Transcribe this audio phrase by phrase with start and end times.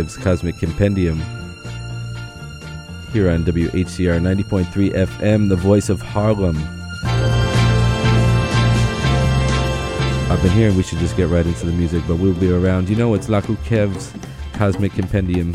[0.00, 1.18] Kev's Cosmic Compendium
[3.12, 6.56] here on WHCR 90.3 FM, the voice of Harlem.
[10.30, 12.88] I've been hearing we should just get right into the music, but we'll be around.
[12.88, 14.14] You know, it's Lakou Kev's
[14.54, 15.52] Cosmic Compendium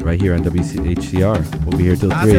[0.00, 1.64] right here on WHCR.
[1.64, 2.30] We'll be here till 3.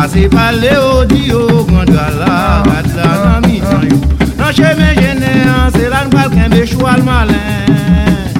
[0.00, 3.98] Ase pale odi yo, gondwa la, gad la nan mi tan yo.
[4.38, 8.32] Nan cheme jene an, se lan bal kenbe chwal malen.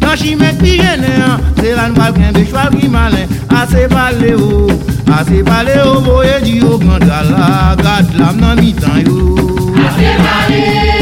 [0.00, 3.28] Nan chime pi jene an, se lan bal kenbe chwal ki malen.
[3.60, 4.66] Ase pale yo,
[5.18, 9.16] ase pale yo, boye di yo, gondwa la, gad la nan mi tan yo.
[9.86, 10.60] Ase pale.
[10.98, 11.01] yo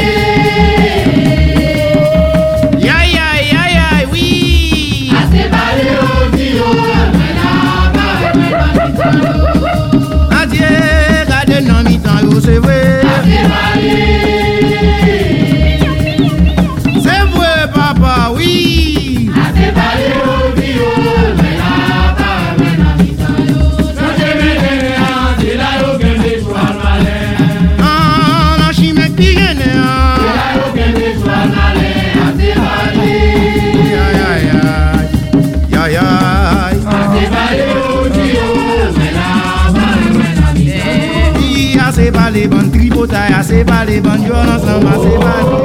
[43.51, 45.57] se bale banjo nan samba se bale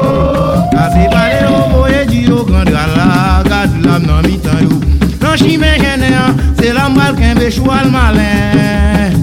[0.82, 4.76] A se bale rombo e diyo kande ala Gadi lam nan mitan yo.
[5.22, 9.14] Lan chime jene an, se lam bal kenbe choual malen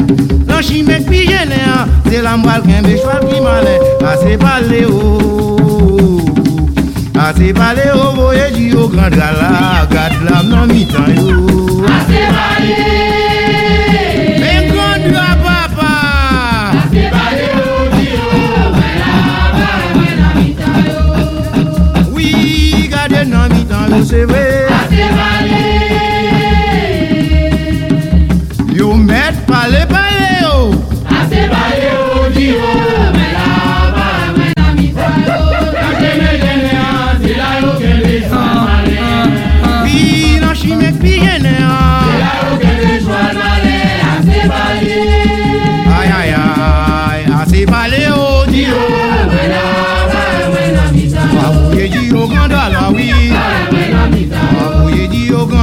[0.48, 3.80] Lan chime kpi jene an, se lam bal kenbe choual kli malen
[4.10, 5.00] A se bale o
[7.18, 11.38] A se bale rombo e diyo kande ala Gadi lam nan mitan yo.
[11.96, 13.01] A se bale
[23.92, 25.51] nan mi tan yo se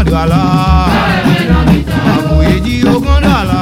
[0.10, 0.90] Gala.
[2.18, 3.60] Aboye di yo Gandala.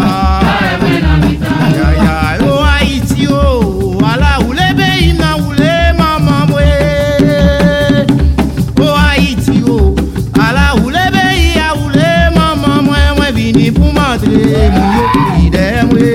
[1.76, 4.00] Ya ya yo Haiti yo.
[4.00, 6.68] Ala oule be im na oule mama mwe.
[8.80, 9.94] O Haiti yo.
[10.40, 11.26] Ala oule be
[11.58, 12.98] ya oule mama mwe.
[13.18, 16.08] Mwe vini pou matre Mwen yo pou ide mwe.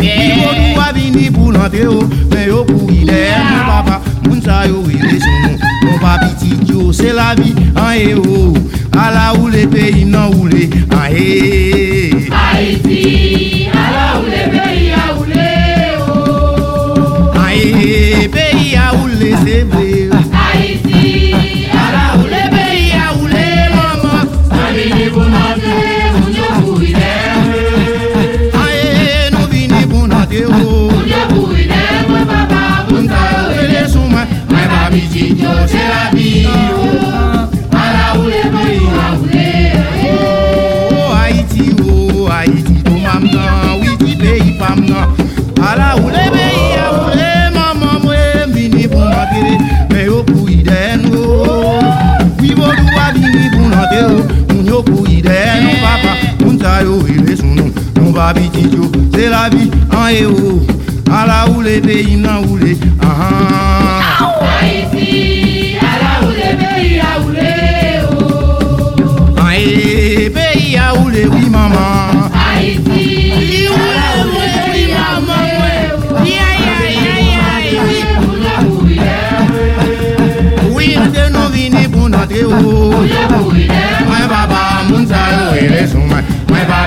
[0.00, 2.00] Mwen yo dwa vini pou lante yo.
[2.30, 3.20] Mwen yo pou ide
[3.50, 4.00] mwe papa.
[4.24, 7.65] Mwen sa yo wile se mwen Mwen papi ti yo se la vi.
[10.76, 11.05] Ina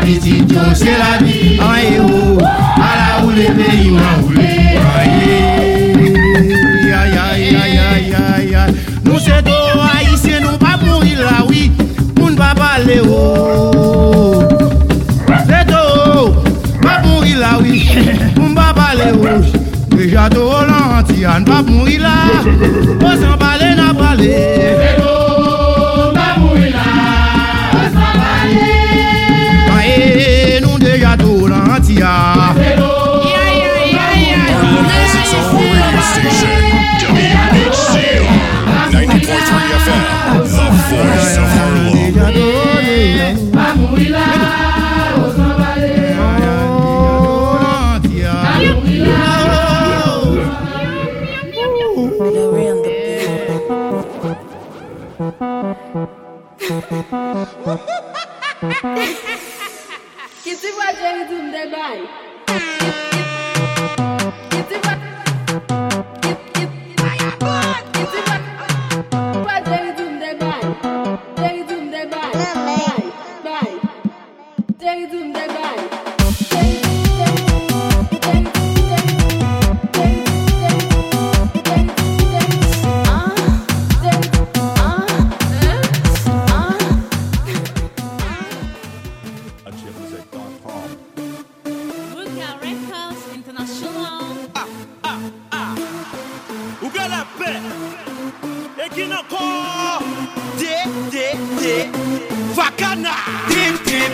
[0.10, 1.38] Mwen papi tit yo se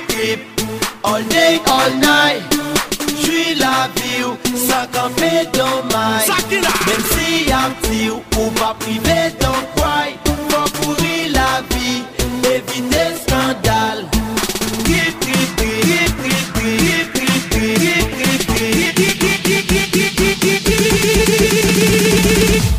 [0.08, 2.42] creep, creep All day, all night
[3.16, 6.26] J'suis la viw, san kampe domay
[6.86, 10.10] Mem si yam ti ou, ou pa prive don kway
[10.50, 12.04] Fon kouri la vi,
[12.52, 14.00] evite skandal
[14.86, 18.66] Creep, creep, creep, creep, creep, creep, creep, creep, creep, creep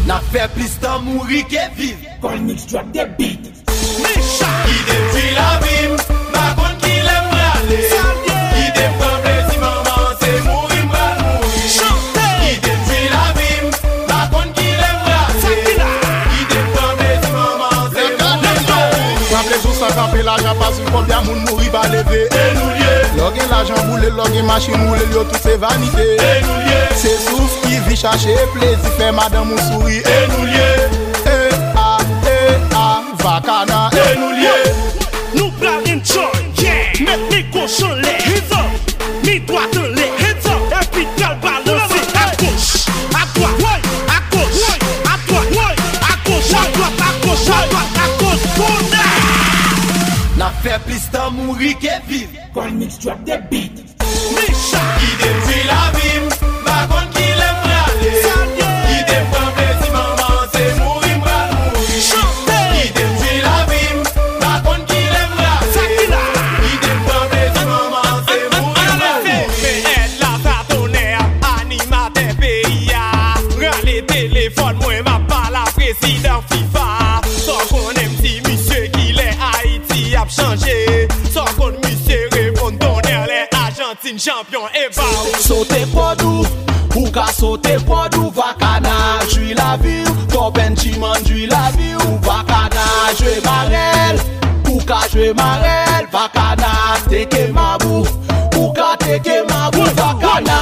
[0.07, 3.43] Na fe plis tan mouri ke viv Kon mix drop de beat
[4.03, 5.96] Misha, ide tri la viw
[20.47, 24.13] Nan pa sou koubya moun mouri pa leve E nou liye Lò gen l'ajan boule,
[24.15, 27.99] lò gen machin moule Yo tout se vanite E nou liye Se souf ki vi
[27.99, 30.69] chache plezi Fè madan moun souri E nou liye
[31.33, 31.41] E
[31.83, 31.89] a,
[32.31, 32.39] e
[32.79, 32.87] a,
[33.25, 34.55] vakana E nou liye
[35.35, 36.31] Nou bra enjoy,
[36.63, 38.16] yeah Met mi koshon le
[51.47, 52.41] mri ke viv.
[52.55, 53.85] Kon mix trap de beat
[54.37, 55.96] Mix trap ki de vi la vi
[87.85, 92.87] pod ou vakana Jwi la vir, kopen chiman Jwi la vir ou vakana
[93.19, 94.19] Jwe marel,
[94.71, 96.07] ou ka jwe marel.
[96.13, 98.07] Vakana, teke mabou.
[98.57, 99.85] Ou ka teke mabou.
[99.99, 100.59] Vakana.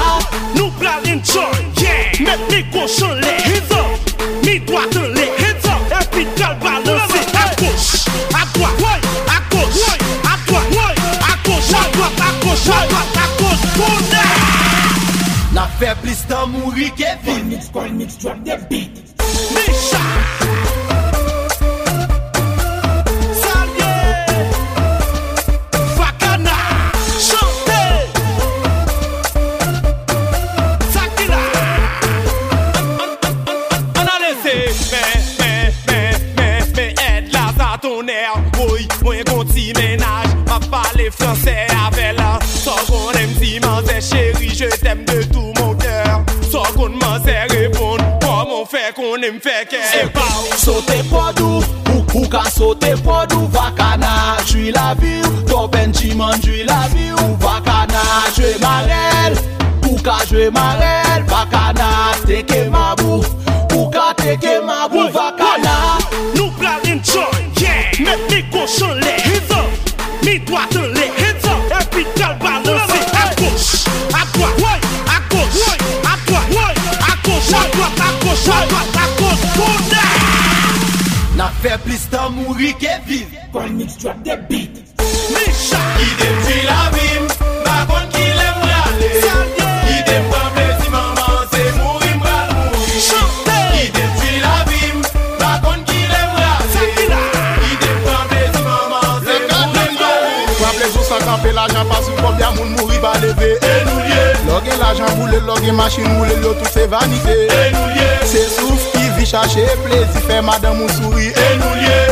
[0.54, 2.21] Nou pral enjoy, yeah.
[2.21, 3.43] Met niko son le
[15.84, 19.04] Fè plis tan mouri ke vin Mix, coin mix, drop the beat.
[19.52, 20.04] Misha!
[41.10, 45.13] Fransè avè la Sò konèm si manzè chéri Je t'èm de
[46.84, 47.98] moun man se repon.
[48.20, 51.62] Koman fe konen fe ke e pa ou Sote podou,
[51.92, 56.86] ou kou ka sote podou Vakana, jwi la vi ou To benji man jwi la
[56.92, 58.02] vi ou Vakana,
[58.36, 59.38] jwe marel.
[59.88, 61.88] Ou ka jwe marel Vakana,
[62.26, 63.24] teke mabou.
[63.74, 65.98] Ou ka teke mabou Vakana
[66.36, 67.90] Nou pral enjoy, yeah.
[68.00, 69.62] Met mi kouchan le, mi do,
[70.22, 70.93] mi doa te le
[78.44, 80.06] chal pata kos konda
[81.36, 83.28] Na fe plis tan mouri ke viv.
[83.52, 84.74] Kon mix drop de beat.
[85.34, 87.24] Mi chal Idem di la vim
[87.66, 89.08] Bakon ki lem rale
[89.96, 93.00] Idem kon plezi maman se mouri mbral mouri.
[93.08, 94.96] Chante Idem di la vim
[95.40, 96.84] Bakon ki lem rale
[97.72, 102.12] Idem kon plezi maman se mouri mbral mouri Kwa plezou sa kampe la jan pasu
[102.22, 103.50] Kombya moun mouri ba leve.
[103.72, 104.24] E nou liye!
[104.46, 107.36] Logue la jan boule, logue machin moule Yo tout se vanite.
[107.58, 108.03] E nou liye!
[109.34, 112.03] chache plezi, fè madan moun souri e nou liye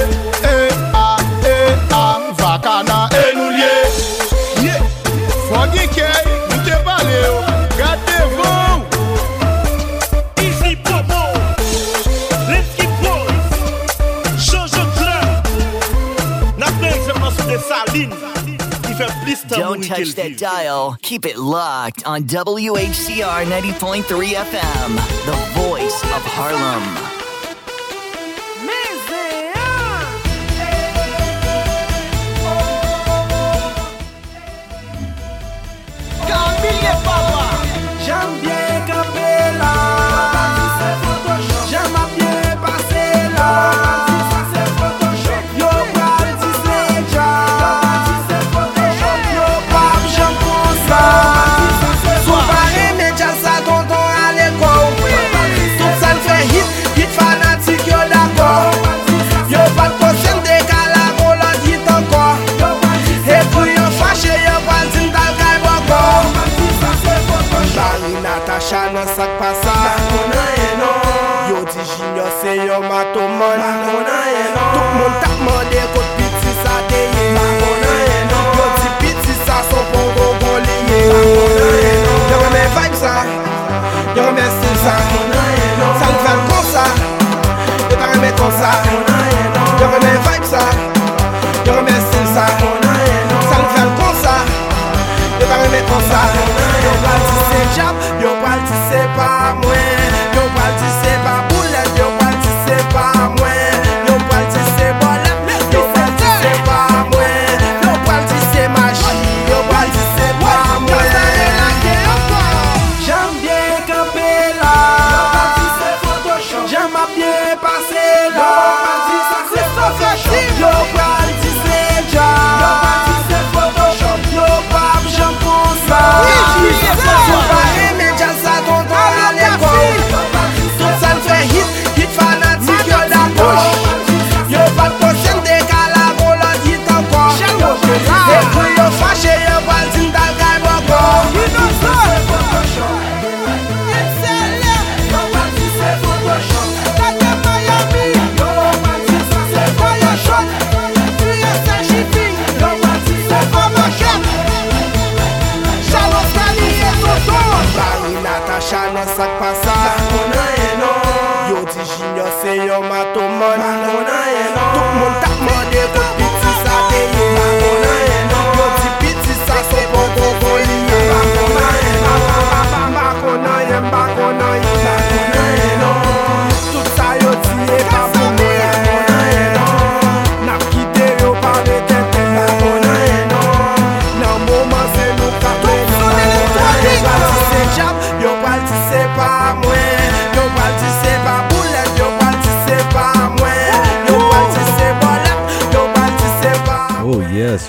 [19.97, 20.97] touch that dial.
[21.03, 24.03] Keep it locked on WHCR 90.3
[24.35, 24.97] FM,
[25.27, 27.22] the voice of Harlem.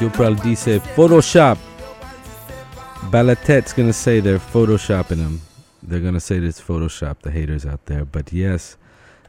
[0.02, 1.58] You'll probably say Photoshop.
[3.12, 5.42] Balatet's gonna say they're photoshopping them.
[5.84, 8.06] They're gonna say it's Photoshop, the haters out there.
[8.06, 8.78] But yes,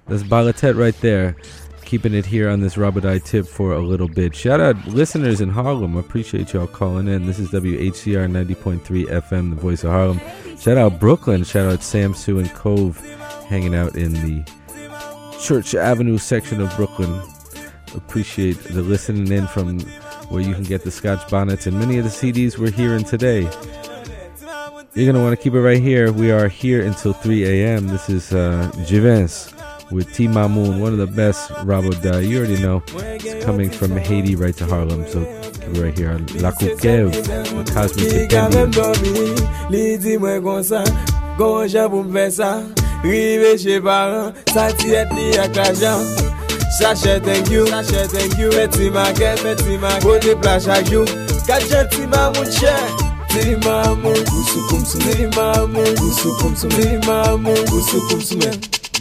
[0.07, 1.37] that's Balatet right there.
[1.85, 4.35] Keeping it here on this Robert I tip for a little bit.
[4.35, 5.97] Shout out listeners in Harlem.
[5.97, 7.27] I Appreciate y'all calling in.
[7.27, 10.21] This is WHCR 90.3 FM, the voice of Harlem.
[10.59, 11.45] Shout out Brooklyn.
[11.45, 12.99] Shout out Sam Sue and Cove
[13.49, 17.23] hanging out in the Church Avenue section of Brooklyn.
[17.95, 19.79] Appreciate the listening in from
[20.29, 23.43] where you can get the Scotch bonnets and many of the CDs we're hearing today.
[24.95, 26.13] You're going to want to keep it right here.
[26.13, 27.89] We are here until 3 a.m.
[27.89, 29.53] This is uh, Jivens
[29.91, 32.19] with T Mamoun, one of the best Rabo Da.
[32.19, 32.83] You already know.
[32.95, 35.07] It's coming from Haiti right to Harlem.
[35.09, 37.13] So keep it right here on Lakou Kev,
[37.75, 38.31] Cosmic
[43.05, 46.44] Rive che paran, sa ti et li ak thank you,
[46.79, 47.65] Sachet thank you,
[48.51, 51.05] meti maget, meti maget Bote plaj a you,
[51.47, 52.75] kajen ti mamoun chè
[53.31, 58.39] Ti mamoun, gousou koumsou Ti mamoun, gousou koumsou Ti mamoun, gousou koumsou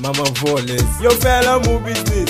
[0.01, 2.29] Maman voles Yo fè la mou bisnis,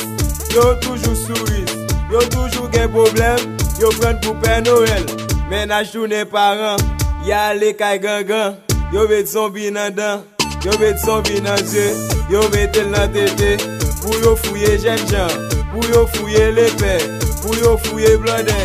[0.56, 1.76] yo toujou souris.
[2.12, 3.48] Yo toujou gen problem,
[3.82, 5.08] yo pren pou pè Noël.
[5.50, 6.80] Menaj jounen paran,
[7.28, 8.60] yale kay gangan
[8.94, 10.24] Yo vet zombi nan dan,
[10.64, 11.90] yo vet zombi nan zye
[12.32, 15.32] Yo bet el nan tete Pou yo fouye jen jan
[15.72, 16.94] Pou yo fouye lepe
[17.42, 18.60] Pou yo fouye blode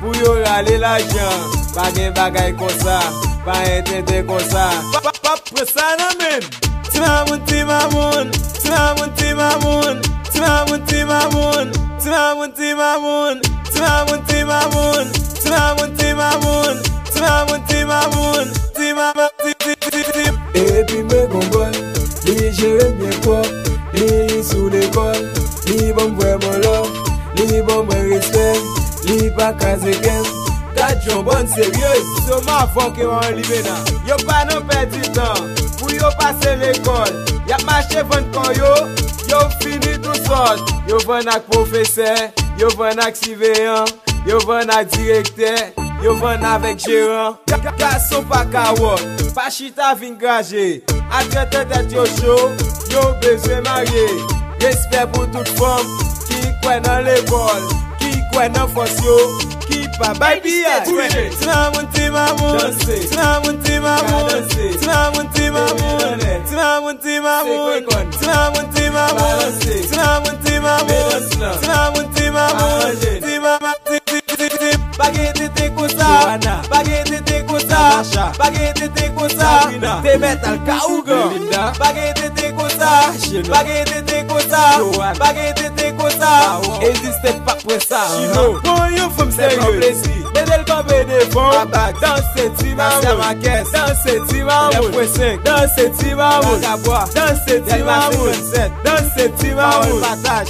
[0.00, 3.00] Pou yo rale la jan Bagen bagay konsa
[3.44, 6.40] Ba entente konsa pa, pa, presa nan men.
[6.90, 8.30] Ti mamoun, ti mamoun
[8.62, 8.70] ti
[9.34, 10.00] mamoun,
[10.32, 11.70] ti mamoun ti mamoun,
[12.00, 13.40] ti mamoun ti mamoun,
[13.72, 15.10] ti mamoun ti mamoun,
[15.42, 16.72] ti mamoun ti mamoun,
[17.12, 20.24] ti mamoun ti mamoun, ti mamoun Ti mamoun ti ti ti.
[20.52, 21.74] Ti Epi me kongon
[22.24, 23.63] Li jere mwen kwa.
[23.98, 25.20] Li sou l'ekol,
[25.70, 26.78] li bon mwen mwen lò
[27.38, 28.62] Li bon mwen respect,
[29.08, 30.26] li pa kaze kem
[30.74, 33.76] Kat yon bon seryos, sou ma fok yo an li mena
[34.08, 37.12] Yo pa nan pedi tan, pou yo pase l'ekol.
[37.48, 38.72] Yap mache vant kon yo,
[39.30, 40.74] yo fini tout sot.
[40.88, 42.10] Yo van ak profese,
[42.60, 43.88] yo van ak siveyan
[44.28, 47.36] Yo van ak direkte Yo van avek jeran
[47.78, 49.00] Gason pa kawot
[49.34, 52.50] Pa chita Atre te tet yo show
[52.90, 54.06] Yo bezwe marye
[54.60, 55.84] Respect pou tout fom
[56.26, 57.62] Ki kwen nan l'ekol
[58.00, 59.16] Ki kwen nan fos yo
[59.66, 66.08] Ki pa bay Tina moun ti mamoun Tina moun ti mamoun Tina moun ti mamoun
[66.48, 67.84] Tina moun ti mamoun
[68.18, 75.32] Tina moun ti mamoun Tina moun ti mamoun Tina moun ti mamoun Ti mama ti
[75.38, 79.50] ti ti Bagay ti ti kousa Bagay ti ti kousa Bagay ti ti kousa
[80.02, 81.30] Te metal ka ougan
[81.78, 82.90] Bagay ti ti kousa
[83.48, 84.62] Bagay ti ti kousa
[85.18, 88.02] Bagay ti ti kousa Eziste pa presa
[88.64, 89.92] Bon yon fom serye
[90.34, 91.52] Bedel kon bede fon
[92.00, 93.38] Danse ti mamoun
[93.72, 94.92] Danse ti mamoun
[95.44, 96.60] Danse ti mamoun
[97.14, 98.30] Danse ti mamoun
[98.74, 100.00] Danse ti mamoun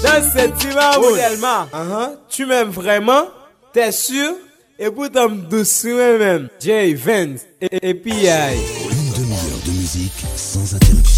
[0.03, 3.29] Danse ti mamoun Tu m'aimes vraiment?
[3.73, 4.35] T'es sûr
[4.77, 8.57] Et pourtant douce même Jay Vance et P.I.
[8.91, 11.14] Une demi-heure de musique sans interruption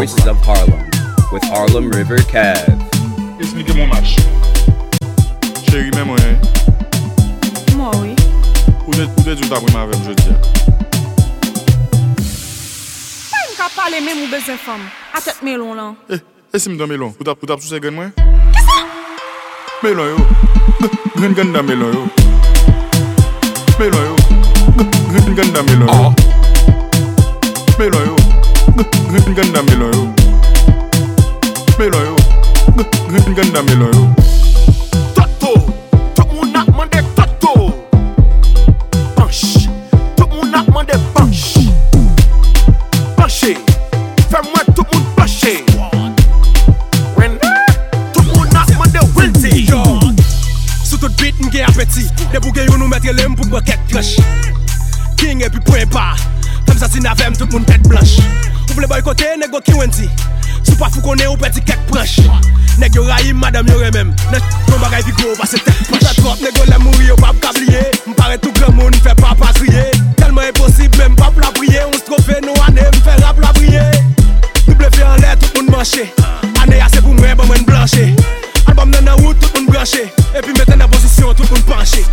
[0.00, 0.80] Voices of Harlem
[1.30, 2.56] with Harlem River Cav.
[3.38, 4.16] Yes, nigga, mon match.
[5.68, 6.38] Chéri, mè mwen.
[7.76, 8.14] Mwen, oui.
[8.86, 10.36] Ou de tout apri mè avèm, je diya.
[13.28, 14.88] Mwen mwen ka pale mè mwen bezè fèm.
[15.12, 15.92] A tèt melon lan.
[16.08, 16.16] Eh,
[16.48, 17.12] eh si mè dan melon.
[17.20, 18.16] Ou tap sou se gen mwen?
[18.56, 18.78] Kè sa?
[19.84, 20.18] Melon yo.
[21.18, 22.08] Gren gen dan melon yo.
[23.76, 24.16] Melon yo.
[25.12, 26.00] Gren gen dan melon yo.
[26.00, 26.12] Ah.
[27.76, 28.29] Melon yo.
[29.10, 30.04] Green ganda melon yo
[31.78, 32.16] Melon yo
[33.08, 34.04] Green ganda melon yo
[35.14, 35.52] Toto
[36.14, 37.72] Tok moun ak mande toto
[39.16, 39.68] Panche.
[40.16, 41.66] Tok moun ak mande panche.
[43.16, 43.54] Panche.
[44.30, 45.54] Fè mwen tok moun panche.
[47.18, 47.52] Wende
[48.14, 49.66] Tok moun ak mande wilti
[50.84, 52.08] Soutout bit mge apeti.
[52.32, 54.24] Debou gen yo nou metre lem pou mwen ket kloche
[55.20, 56.12] King epi pwen pa.
[56.80, 58.22] Film sasi navem, tout moun tèt blanche.
[58.70, 60.06] Ou vle boykote, nego ki kiwenti
[60.62, 62.24] Sou pa fou konen ou peti kek proche.
[62.80, 64.14] Neg yo rayi, madame yo remem.
[64.32, 66.06] Neg kon bagay pi gro, pase tek proche.
[66.06, 67.82] Sa trop, nego le mouri, yo pap kabliye.
[68.08, 71.98] Mpare tout gre moun, fè pa patriye kriye Telman imposib, men pap la priye On
[72.00, 73.84] strofe nou ane, mfè rap la priye
[74.64, 76.08] Double fè an lè, tout moun manche
[76.62, 78.08] Ane ya se pou mwen, ban mwen blanche
[78.64, 82.08] Album nan nan wout, tout moun branche E pi meten nan posisyon, tout moun panche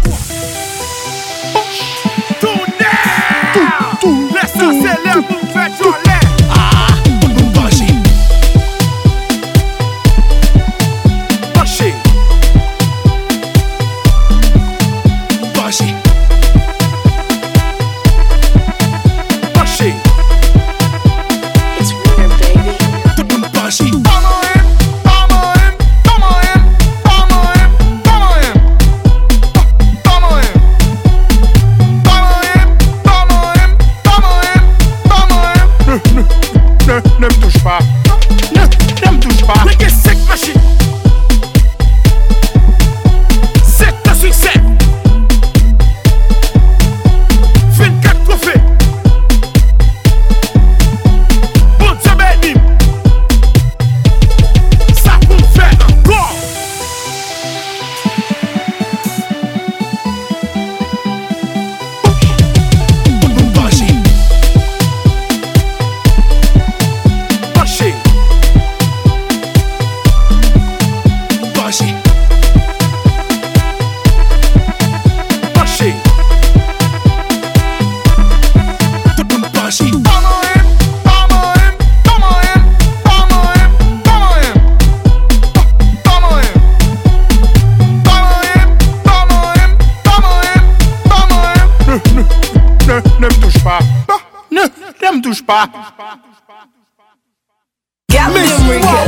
[98.68, 99.07] Ça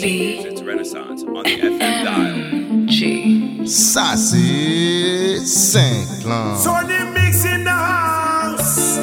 [0.00, 2.86] Harlem its renaissance on the FM dial.
[2.86, 3.60] G.
[3.66, 6.56] c'est Saint-Clan.
[6.64, 8.98] Tony Mix in the house.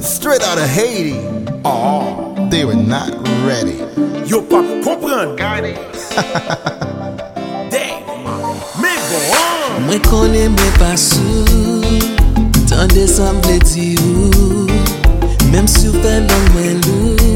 [0.00, 1.14] Straight out of Haiti.
[1.64, 3.10] Oh, they were not
[3.46, 3.78] ready.
[4.26, 5.74] Yo, pap, comprendre.
[7.70, 8.02] Damn.
[8.80, 9.86] Mais bon.
[9.86, 11.44] Mwen konen mwen pa sou
[12.68, 14.66] Tande sa mble di ou
[15.52, 17.31] Mem si ou fe long mwen lou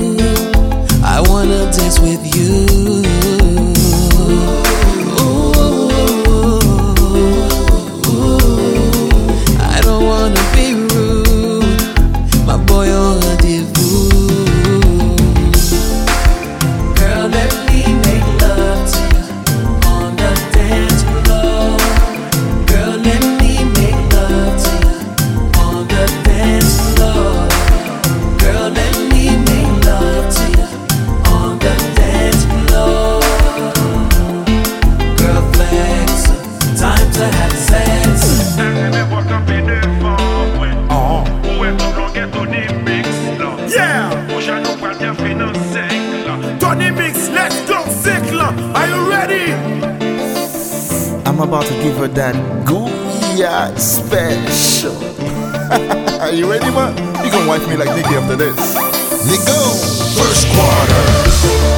[1.16, 3.05] I wanna dance with you
[52.16, 54.96] that Gooyah special.
[56.22, 56.96] Are you ready, man?
[57.22, 58.56] You gonna wipe me like Nicky after this.
[59.26, 59.60] Nico,
[60.16, 61.75] first quarter.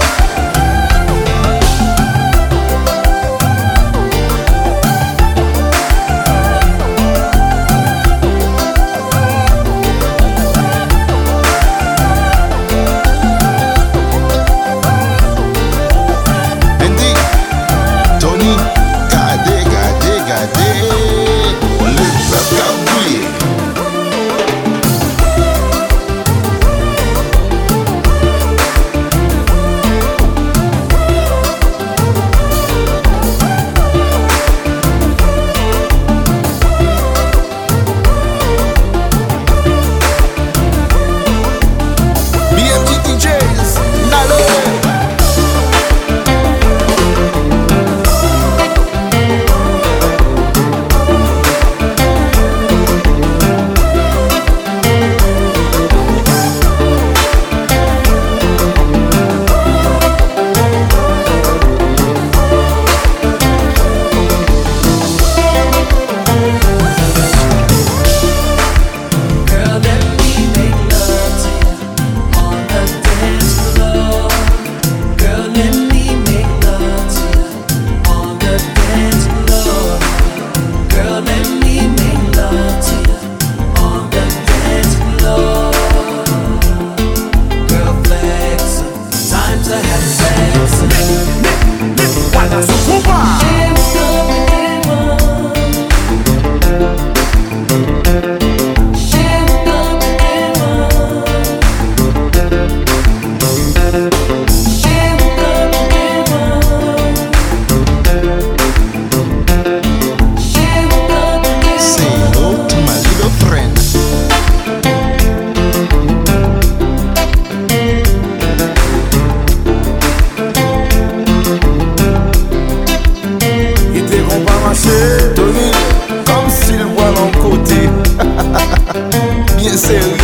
[129.69, 130.18] enlouquecendo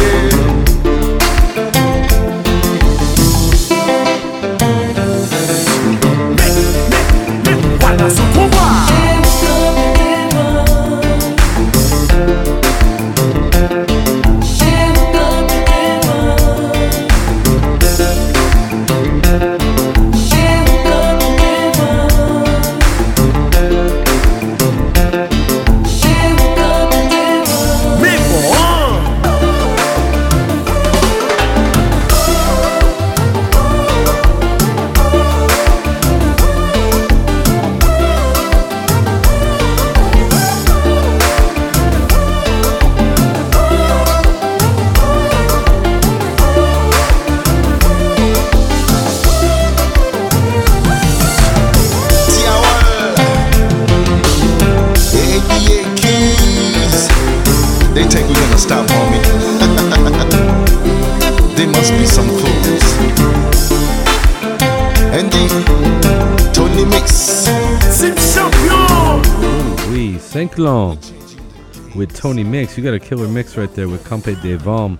[72.04, 72.76] with Tony Mix.
[72.76, 74.98] You got a killer mix right there with Campe de Vom.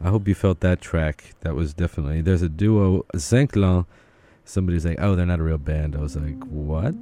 [0.00, 1.34] I hope you felt that track.
[1.42, 2.20] That was definitely.
[2.20, 3.86] There's a duo, Saint-Clan.
[4.44, 5.94] Somebody's like, oh, they're not a real band.
[5.94, 7.00] I was like, what?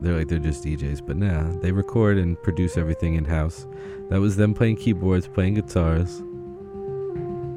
[0.00, 1.04] They're like, they're just DJs.
[1.04, 3.66] But nah, they record and produce everything in house.
[4.08, 6.22] That was them playing keyboards, playing guitars.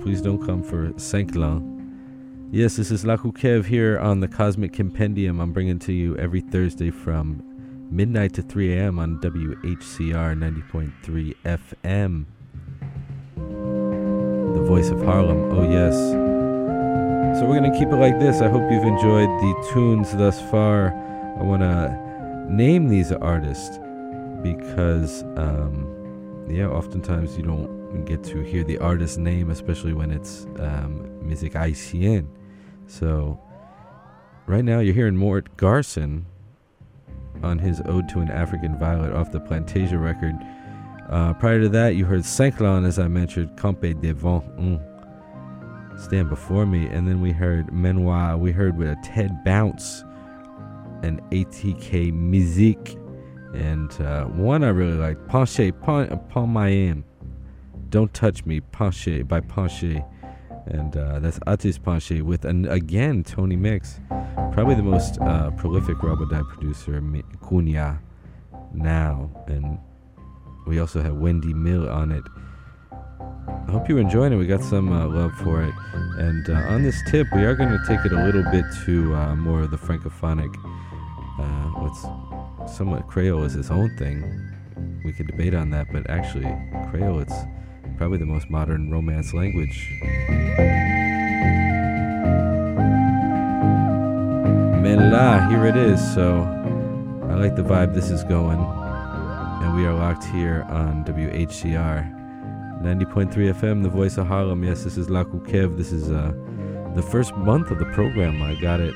[0.01, 2.49] Please don't come for Saint-Clan.
[2.49, 5.39] Yes, this is Lakou Kev here on the Cosmic Compendium.
[5.39, 7.43] I'm bringing to you every Thursday from
[7.89, 8.99] midnight to 3 a.m.
[8.99, 12.25] on WHCR 90.3 FM.
[14.55, 15.51] The voice of Harlem.
[15.51, 15.95] Oh, yes.
[17.39, 18.41] So we're going to keep it like this.
[18.41, 20.89] I hope you've enjoyed the tunes thus far.
[21.39, 23.77] I want to name these artists
[24.41, 30.45] because, um, yeah, oftentimes you don't get to hear the artist's name, especially when it's
[30.59, 32.27] um, music haitienne.
[32.87, 33.39] So,
[34.45, 36.25] right now you're hearing Mort Garson
[37.43, 40.35] on his Ode to an African Violet off the Plantasia record.
[41.09, 46.65] Uh, prior to that, you heard Saint-Clan, as I mentioned, Campe Devant, mm, Stand Before
[46.65, 46.87] Me.
[46.87, 50.03] And then we heard Menoir, we heard with a Ted Bounce
[51.03, 52.97] and ATK Musique.
[53.53, 56.07] And uh, one I really like, Penche, Pon
[56.53, 57.03] Mayem.
[57.89, 60.05] Don't Touch Me, Penche by Penche.
[60.69, 63.99] And uh, that's Atis Penche with, an, again, Tony Mix.
[64.51, 67.01] Probably the most uh, prolific Raboday producer,
[67.41, 67.99] Cunha,
[68.73, 69.29] now.
[69.47, 69.79] And
[70.65, 72.23] we also have Wendy Mill on it.
[73.67, 74.35] I hope you're enjoying it.
[74.35, 75.73] We got some uh, love for it.
[76.19, 79.15] And uh, on this tip, we are going to take it a little bit to
[79.15, 80.53] uh, more of the francophonic.
[81.39, 84.23] Uh, what's somewhat Creole is its own thing.
[85.03, 86.53] We could debate on that, but actually,
[86.89, 87.35] Creole, it's
[87.97, 89.89] probably the most modern romance language.
[94.81, 95.99] Menla, here it is.
[96.13, 96.43] So
[97.23, 98.59] I like the vibe this is going.
[98.59, 102.13] And we are locked here on WHCR
[102.81, 104.63] 90.3 FM, the voice of Harlem.
[104.63, 105.75] Yes, this is Lakou Kev.
[105.77, 106.31] This is uh,
[106.95, 108.41] the first month of the program.
[108.43, 108.93] I got it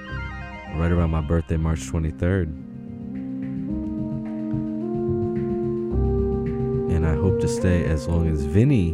[0.76, 2.71] right around my birthday, March 23rd.
[6.92, 8.92] And I hope to stay as long as Vinny,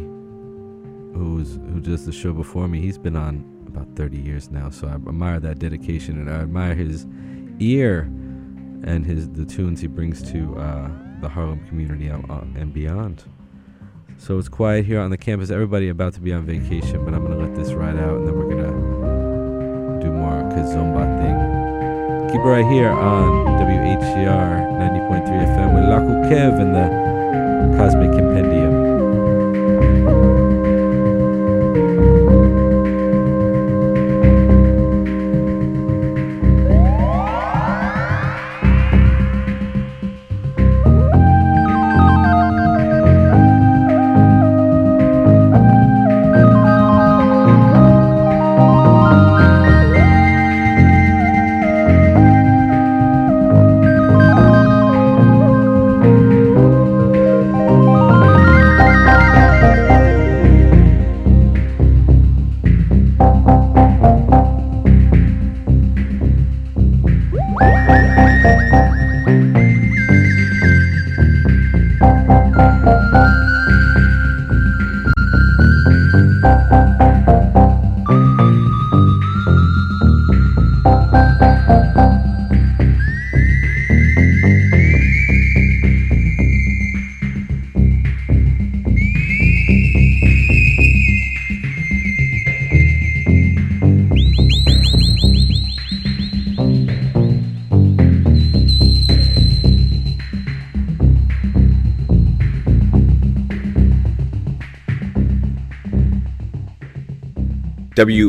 [1.18, 4.70] who's who does the show before me, he's been on about 30 years now.
[4.70, 7.06] So I admire that dedication and I admire his
[7.58, 8.02] ear
[8.84, 13.24] and his the tunes he brings to uh, the Harlem community and beyond.
[14.16, 15.50] So it's quiet here on the campus.
[15.50, 18.38] Everybody about to be on vacation, but I'm gonna let this ride out, and then
[18.38, 22.28] we're gonna do more Kizomba thing.
[22.30, 27.17] Keep it right here on WHCR 90.3 FM with Lakou Kev and the
[27.76, 28.77] Cosmic Compendium.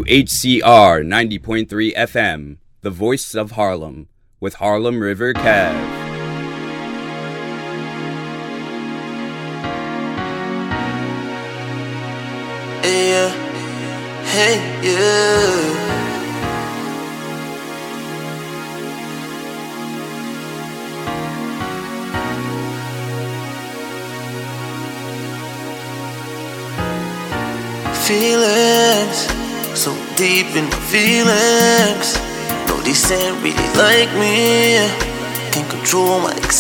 [0.09, 5.98] WHCR 90.3 FM, the voice of Harlem, with Harlem River Cav.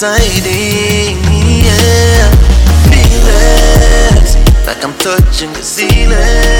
[0.01, 1.19] Anxiety.
[1.65, 2.31] Yeah,
[2.89, 6.58] feelings like I'm touching the ceiling.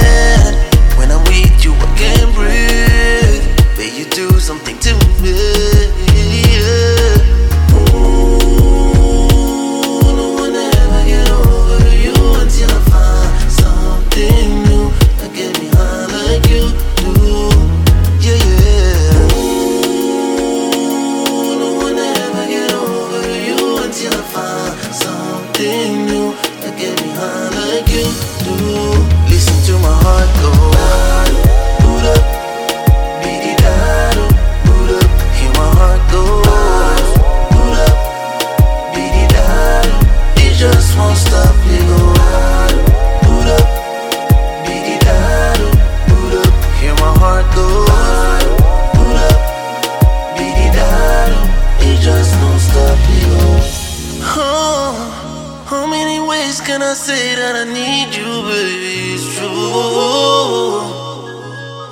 [57.10, 59.50] say that I need you, baby, it's true.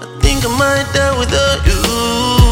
[0.03, 2.46] I think I might die without you.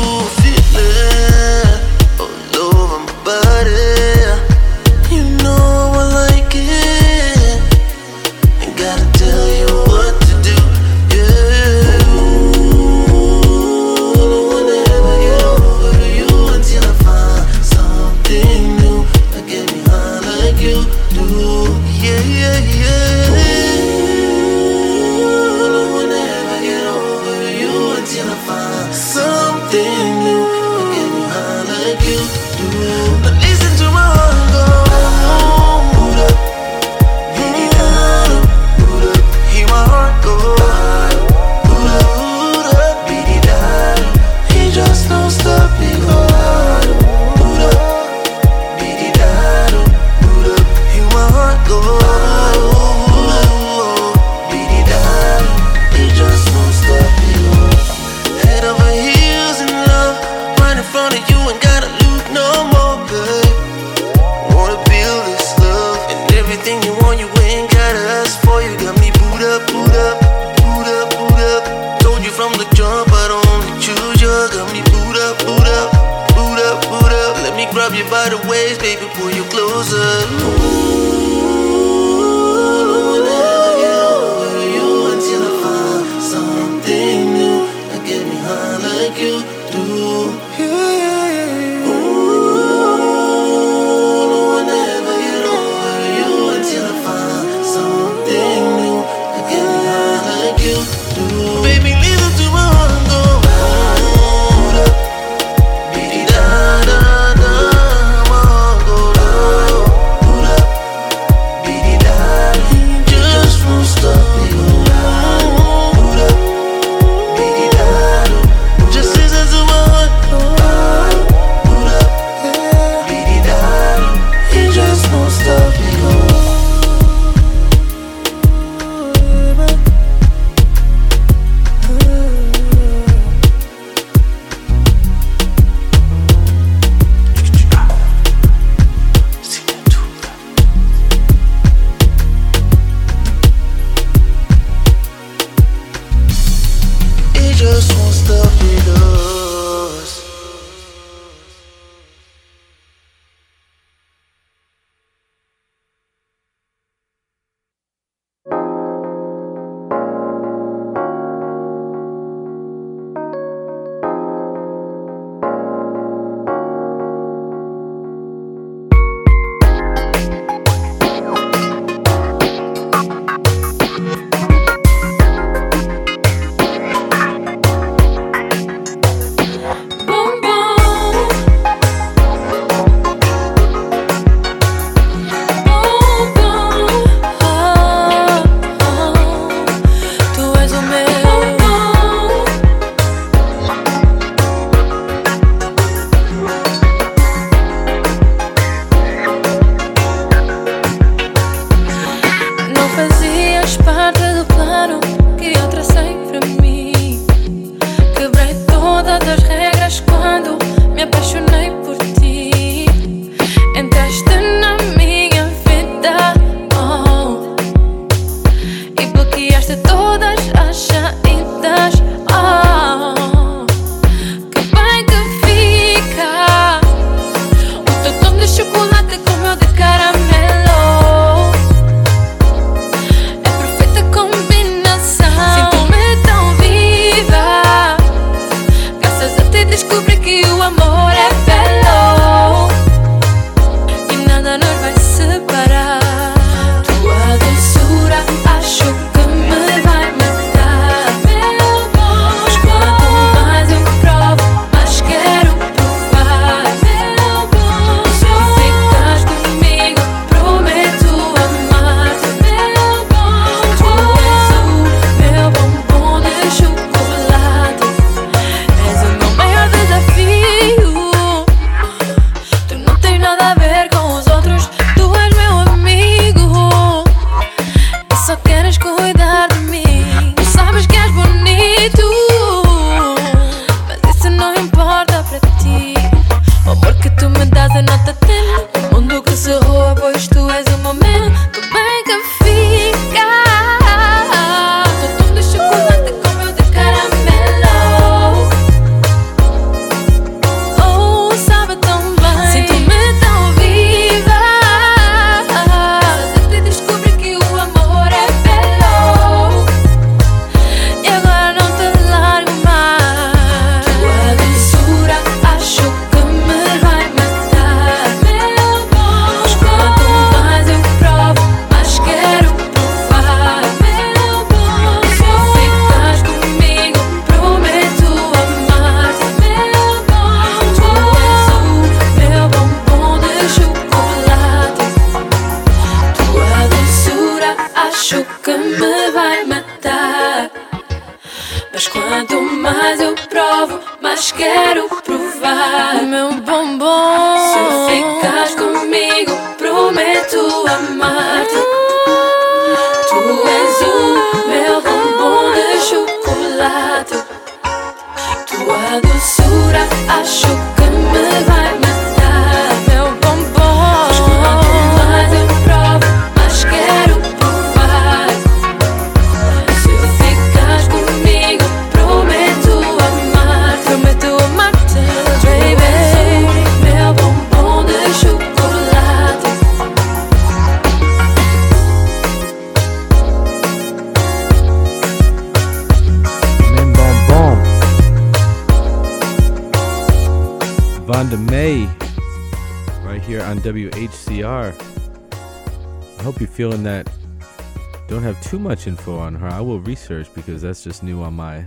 [398.75, 399.47] much info on her.
[399.47, 401.63] I will research because that's just new on my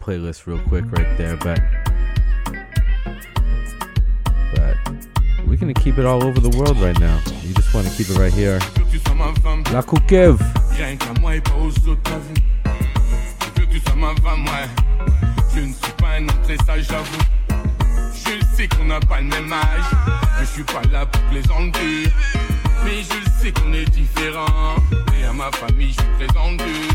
[0.00, 1.36] playlist, real quick, right there.
[1.36, 1.60] But
[4.52, 4.76] but
[5.46, 7.20] we're gonna keep it all over the world right now.
[7.42, 8.58] You just want to keep it right here.
[9.72, 9.82] La
[18.24, 19.90] Je sais qu'on n'a pas le même âge,
[20.36, 22.10] mais je suis pas là pour plaisanter.
[22.84, 24.76] Mais je le sais qu'on est différents.
[25.12, 26.88] Mais à ma famille, je suis très tendu.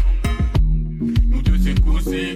[1.28, 2.36] Nous deux, c'est coussi.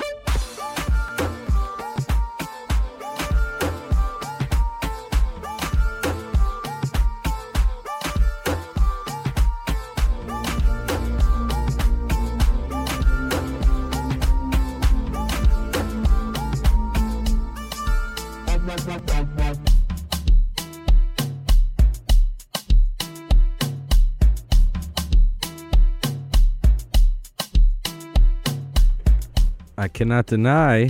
[30.01, 30.89] Cannot Deny.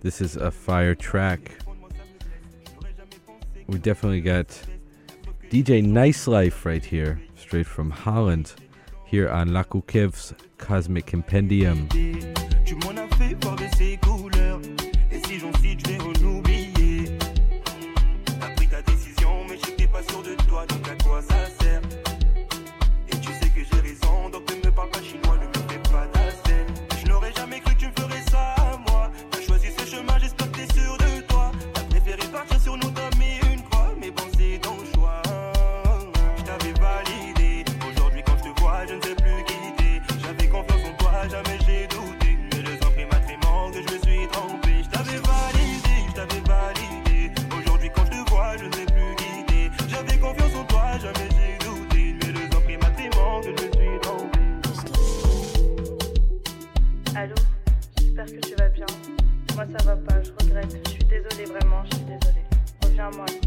[0.00, 1.52] This is a fire track.
[3.66, 4.46] We definitely got
[5.50, 8.54] DJ Nice Life right here, straight from Holland,
[9.04, 11.90] here on Lakou Kev's Cosmic Compendium.
[21.20, 21.59] ça
[63.12, 63.39] someone.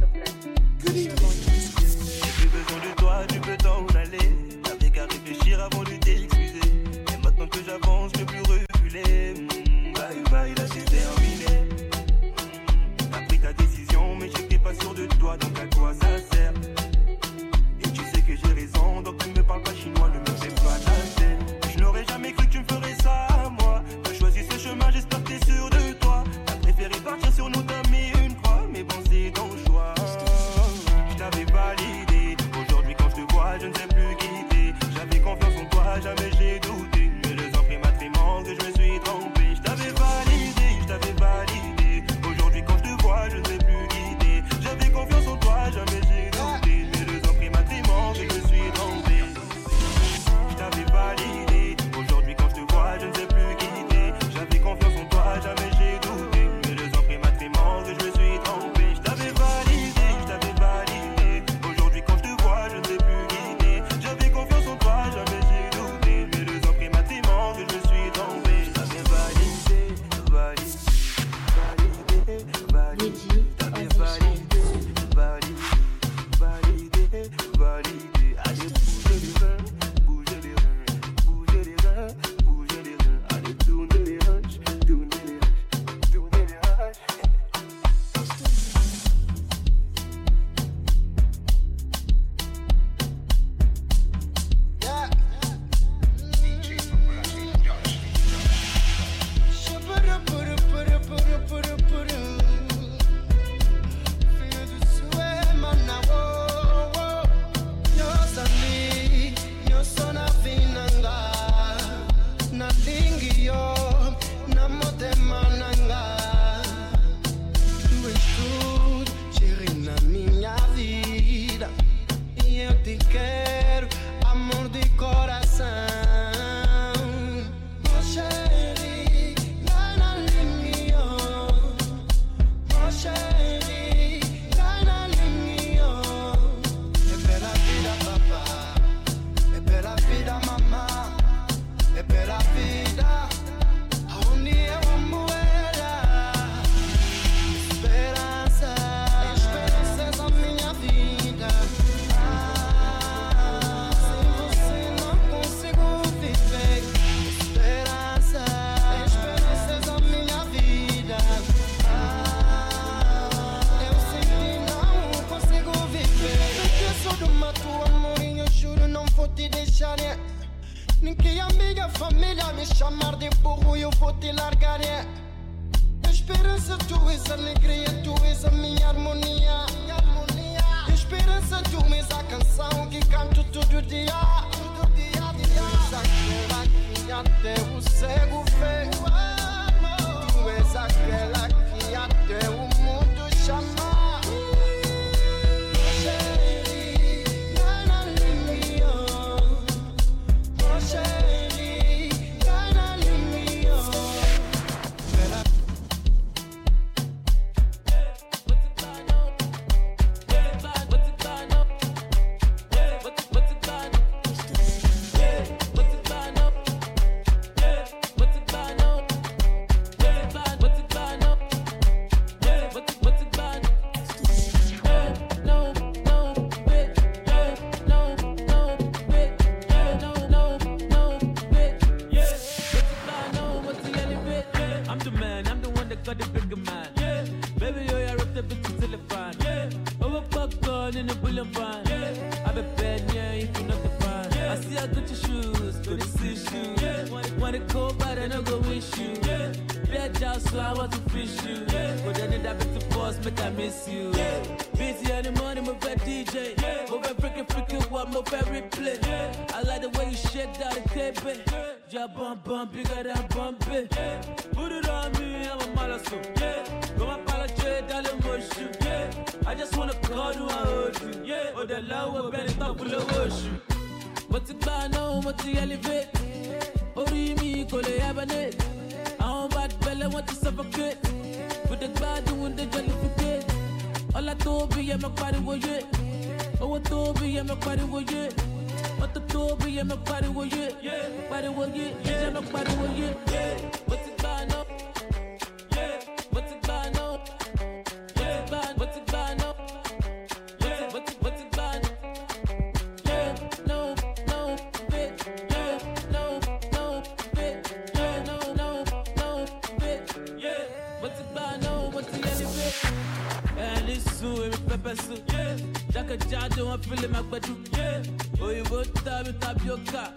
[318.73, 320.13] Would tell me tapioca.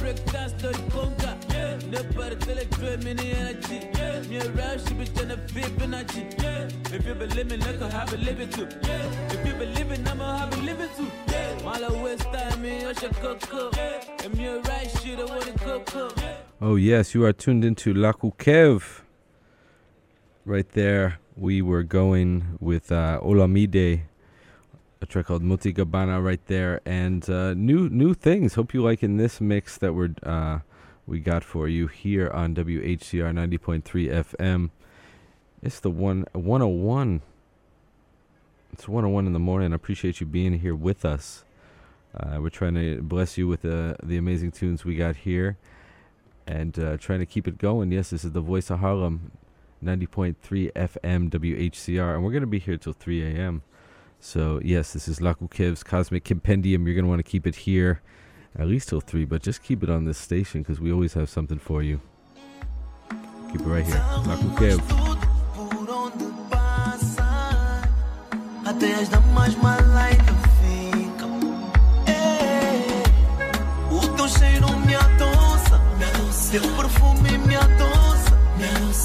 [0.00, 1.36] Break dance to the conga.
[1.52, 3.88] Yeah, nobody tell it dream in the energy.
[3.94, 6.26] Yeah, me around, she be trying to feel energy.
[6.38, 8.68] Yeah, if you believe in, like I have a living too.
[8.82, 11.10] Yeah, if you believe in, I'ma have a living too.
[11.64, 13.74] While I waste time, me, I should cook up.
[13.76, 16.18] If you're right, shit, I wanna cook up.
[16.60, 19.02] Oh, yes, you are tuned into Lakou Kev.
[20.46, 24.02] Right there, we were going with uh, Olamide,
[25.02, 28.54] a track called Motigbana right there, and uh, new new things.
[28.54, 30.58] Hope you like in this mix that we're uh,
[31.06, 34.70] we got for you here on WHCR 90.3 FM.
[35.62, 37.22] It's the one 101.
[38.72, 39.72] It's 101 in the morning.
[39.72, 41.44] I appreciate you being here with us.
[42.14, 45.56] Uh, we're trying to bless you with the the amazing tunes we got here,
[46.46, 47.90] and uh, trying to keep it going.
[47.90, 49.32] Yes, this is the voice of Harlem,
[49.82, 50.36] 90.3
[50.72, 53.62] FM WHCR, and we're gonna be here till 3 a.m.
[54.20, 56.86] So yes, this is Lakou Kev's Cosmic Compendium.
[56.86, 58.02] You're gonna want to keep it here,
[58.56, 61.28] at least till three, but just keep it on this station because we always have
[61.28, 62.00] something for you.
[63.50, 64.78] Keep it right here, Lakou Kev.
[65.54, 67.82] por onde passa
[68.64, 71.40] Até as damas malaicas ficam
[72.06, 73.02] É, eh.
[73.90, 75.80] O teu cheiro me adoça.
[75.98, 76.04] Me
[77.56, 78.30] adoça.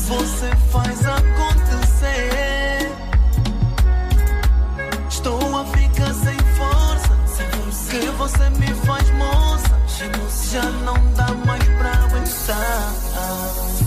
[0.07, 1.54] Você faz acontecer
[8.27, 9.75] você me faz moça.
[10.51, 13.84] Já não dá mais pra aguentar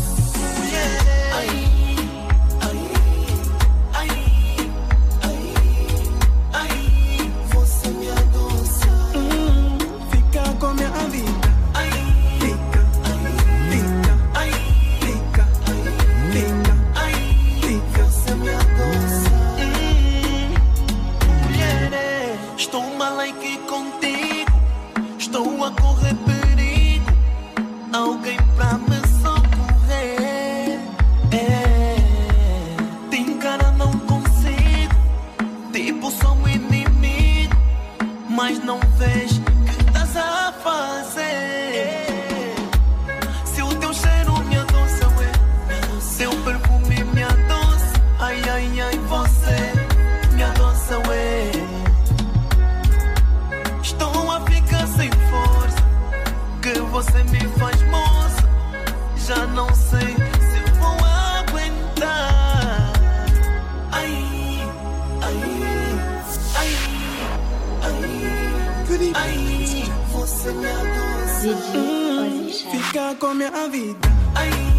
[38.39, 39.37] Mas não vês
[72.71, 73.99] fica com minha vida.
[74.35, 74.79] Ai.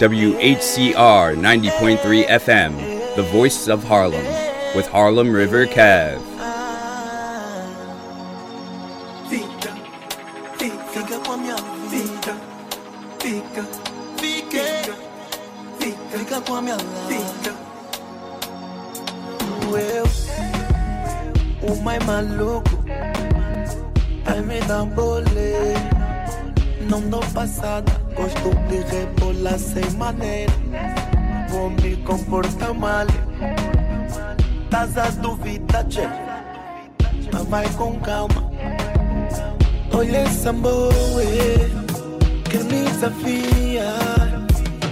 [0.00, 2.74] WHCR 90.3 FM,
[3.16, 4.24] the voice of Harlem,
[4.74, 6.29] with Harlem River Cav.
[21.80, 22.70] mais maluco.
[24.26, 25.74] Ai, me dá bolê.
[26.88, 30.52] Não dou passada, gosto de rebolar sem maneira.
[31.48, 33.06] Vou me comportar mal.
[34.70, 36.08] Tás a duvida, tchê.
[37.32, 38.50] Mas vai com calma.
[39.92, 41.68] Olha essa boa eh,
[42.48, 43.84] que me desafia.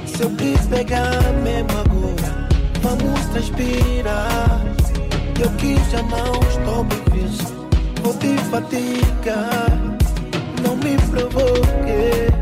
[0.06, 2.48] Se eu quis pegar mesmo agora,
[2.82, 4.77] vamos transpirar.
[5.40, 7.58] Eu que já não estou me visto
[8.08, 9.68] Vou te fatigar.
[10.64, 12.32] Não me provoque.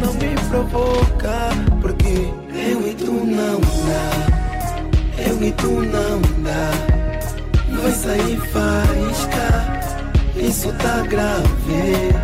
[0.00, 1.50] Não me provoca.
[1.80, 5.22] Porque eu e tu não dá.
[5.28, 6.70] Eu e tu não dá.
[7.82, 9.48] Vai sair faísca.
[10.36, 12.14] Isso tá grave.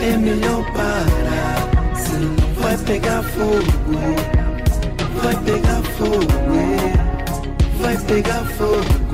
[0.00, 1.96] É melhor parar.
[1.96, 3.98] Senão vai pegar fogo.
[5.22, 6.26] Vai pegar fogo.
[7.80, 9.07] Vai pegar fogo.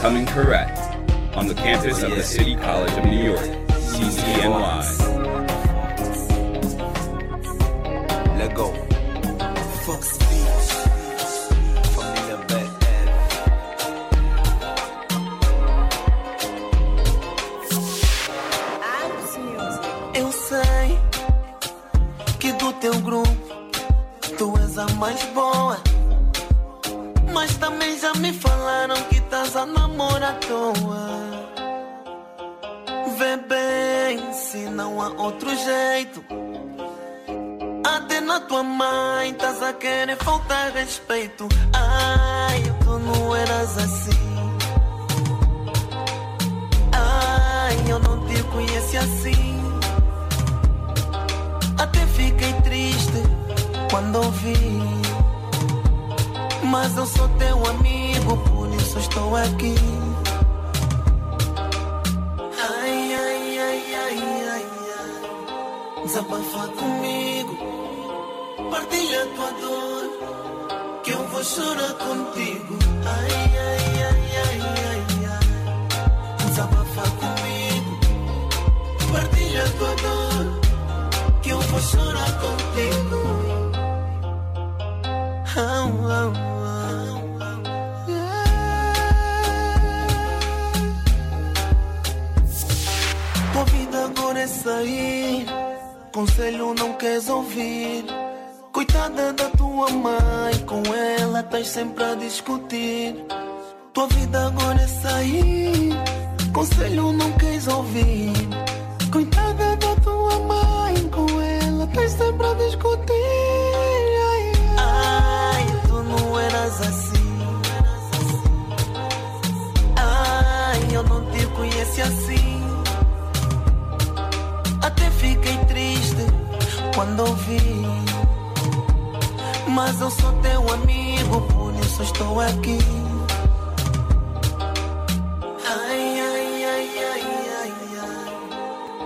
[0.00, 0.78] Coming correct
[1.36, 5.01] on the campus of the City College of New York, CCNY.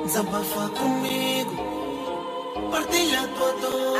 [0.07, 1.57] Desabafa comigo,
[2.71, 3.99] partilha a tua dor.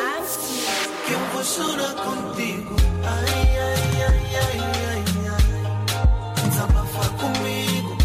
[1.05, 2.77] Que eu vou chorar contigo.
[3.03, 5.05] Ai, ai, ai, ai, ai,
[5.35, 6.49] ai.
[6.49, 7.97] Desabafa comigo,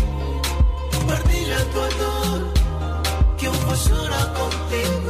[1.07, 2.41] partilha a tua dor.
[3.37, 5.00] Que eu vou chorar contigo.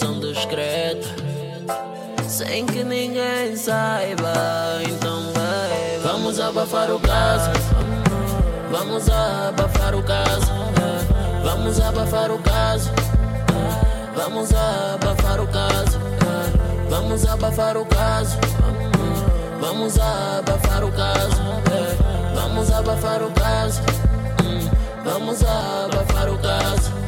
[0.00, 1.06] relação discreta,
[2.26, 4.32] sem que ninguém saiba.
[4.88, 5.32] Então,
[6.02, 7.50] vamos abafar o caso.
[8.70, 10.52] Vamos abafar o caso.
[11.44, 12.90] Vamos abafar o caso.
[14.16, 16.00] Vamos abafar o caso.
[16.88, 18.38] Vamos abafar o caso.
[19.60, 21.36] Vamos abafar o caso.
[22.34, 23.82] Vamos abafar o caso.
[25.04, 26.99] Vamos abafar o caso.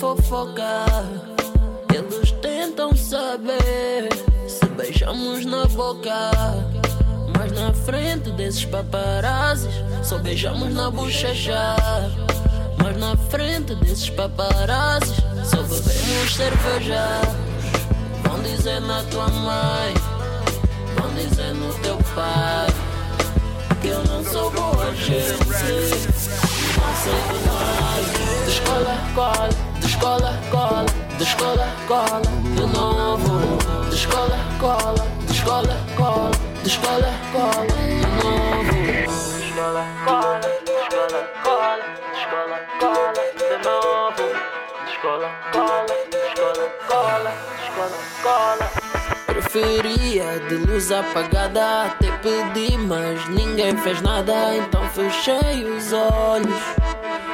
[0.00, 0.86] Fofoca.
[1.94, 4.08] Eles tentam saber
[4.48, 6.30] se beijamos na boca.
[7.38, 11.76] Mas na frente desses paparazzis só beijamos na bochecha.
[12.82, 17.04] Mas na frente desses paparazzis só bebemos cerveja.
[18.24, 19.94] Vão dizer na tua mãe,
[20.96, 22.68] vão dizer no teu pai
[23.82, 25.32] que eu não sou boa gente.
[25.32, 27.90] Não sei de nada.
[28.48, 32.20] Escola, cola, de escola, cola, de escola, cola,
[32.54, 33.40] de novo.
[33.88, 36.30] De escola, cola, de escola, cola,
[36.62, 38.72] de escola, cola, de novo.
[38.72, 44.24] De escola, cola, de escola, cola, de escola, cola, de novo.
[44.84, 48.70] De escola, cola, de escola, cola, de escola, cola.
[49.26, 56.62] Preferia de luz apagada até pedi, mas ninguém fez nada, então fechei os olhos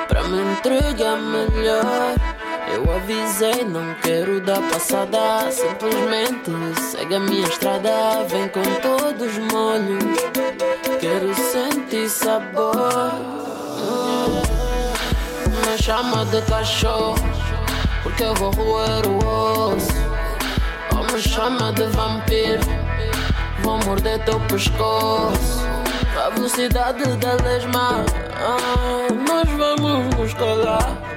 [0.08, 2.35] para me entregar melhor.
[2.72, 6.50] Eu avisei, não quero dar passada, simplesmente
[6.80, 10.04] segue a minha estrada, vem com todos os molhos.
[11.00, 13.12] Quero sentir sabor.
[15.66, 17.16] Me chama de cachorro,
[18.02, 20.06] porque eu vou roer o osso.
[20.96, 22.62] Ou me chama de vampiro
[23.60, 25.60] Vou morder teu pescoço
[26.16, 28.04] A velocidade da lesma
[28.34, 31.15] ah, Nós vamos nos colar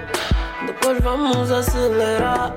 [0.79, 2.53] depois vamos acelerar.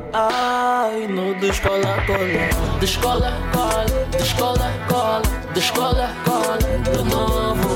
[0.96, 5.22] E no descola cola, descola cola, descola cola,
[5.54, 7.68] descola cola, de novo.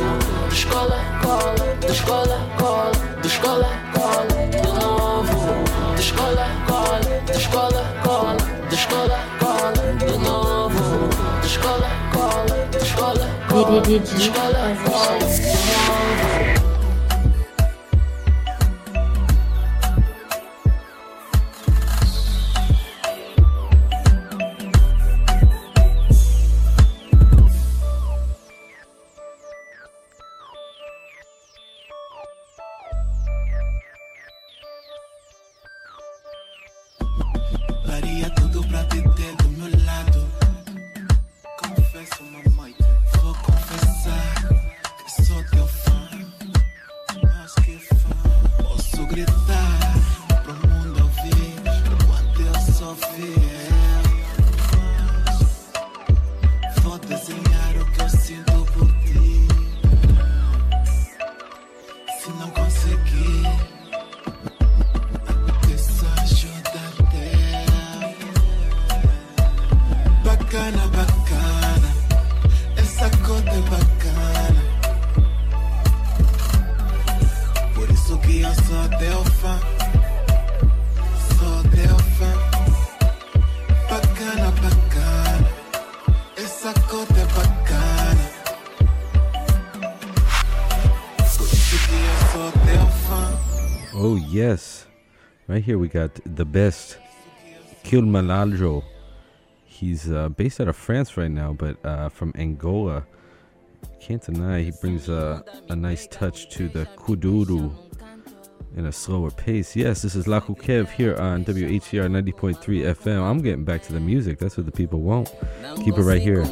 [0.48, 2.92] Descola cola, descola cola,
[3.22, 5.94] descola cola, de novo.
[5.96, 8.36] Descola cola, descola cola,
[8.70, 11.08] descola cola, de novo.
[11.42, 13.82] Descola cola, descola cola,
[14.84, 16.35] cola, de novo.
[95.56, 96.98] Right here we got the best,
[97.82, 98.84] Kilmaladro.
[99.64, 103.06] He's uh, based out of France right now, but uh, from Angola.
[103.98, 107.74] Can't deny he brings a, a nice touch to the kuduro
[108.76, 109.74] in a slower pace.
[109.74, 113.22] Yes, this is Lakou Kev here on WHCR 90.3 FM.
[113.22, 114.38] I'm getting back to the music.
[114.38, 115.34] That's what the people want.
[115.82, 116.44] Keep it right here.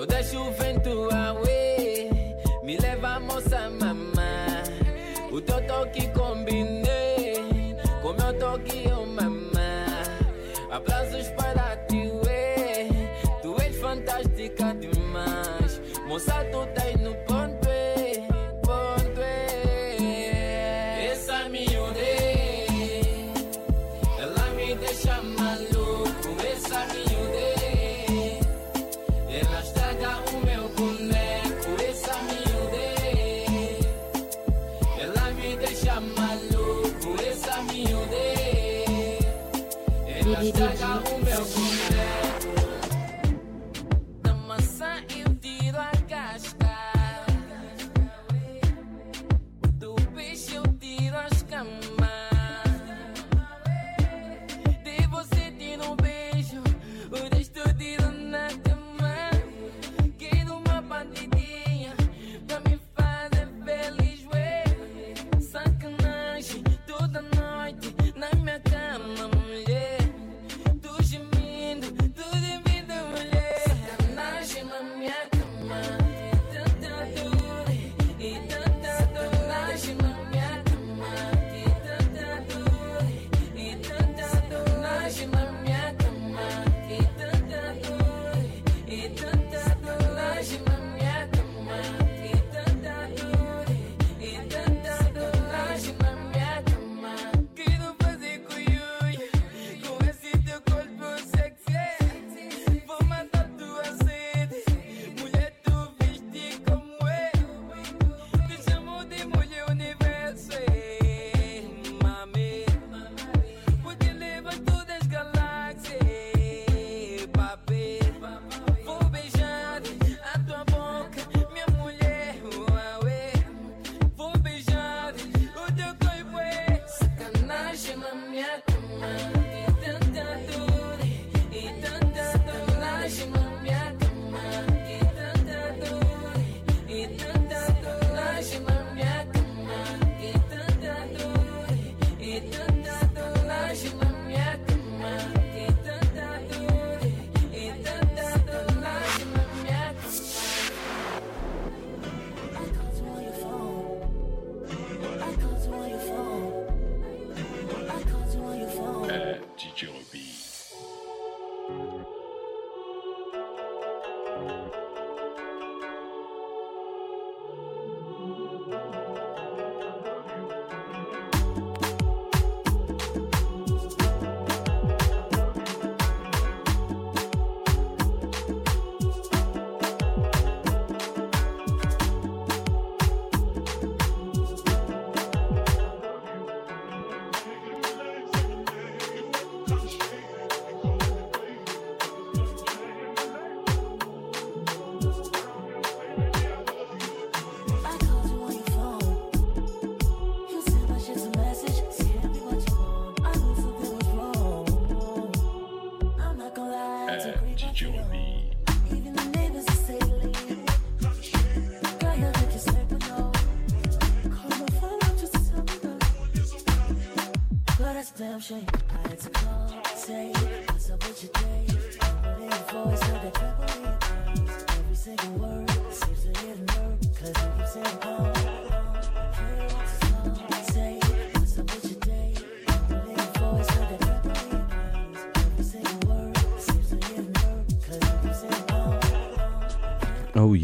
[0.00, 2.08] Eu deixo o vento away,
[2.62, 4.62] me leva a moça mamá.
[5.30, 6.79] O teu toque combinei,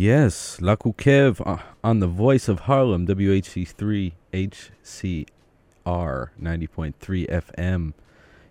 [0.07, 0.59] yes.
[0.61, 5.27] Lakou Kev uh, on the voice of Harlem, WHC3 HCR
[5.85, 7.93] 90.3 FM.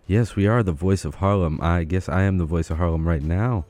[0.06, 1.62] Yes, we are the voice of Harlem.
[1.62, 3.66] I guess I am the voice of Harlem right now.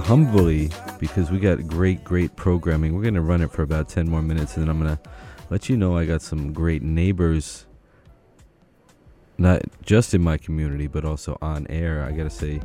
[0.00, 2.94] Humbly, because we got great, great programming.
[2.94, 5.10] We're going to run it for about 10 more minutes, and then I'm going to
[5.48, 7.64] let you know I got some great neighbors
[9.38, 12.04] not just in my community, but also on air.
[12.04, 12.60] I gotta say,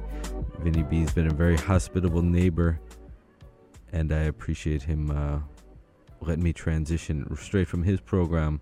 [0.59, 2.79] Vinny B's been a very hospitable neighbor,
[3.91, 5.39] and I appreciate him uh,
[6.21, 8.61] letting me transition straight from his program.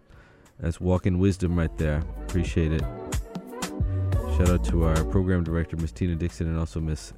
[0.59, 2.03] That's walking wisdom right there.
[2.23, 2.83] Appreciate it.
[4.37, 7.13] Shout out to our program director, Miss Tina Dixon, and also Miss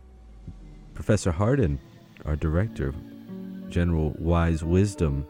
[0.94, 1.80] Professor Hardin,
[2.26, 2.94] our director,
[3.70, 5.26] General Wise Wisdom.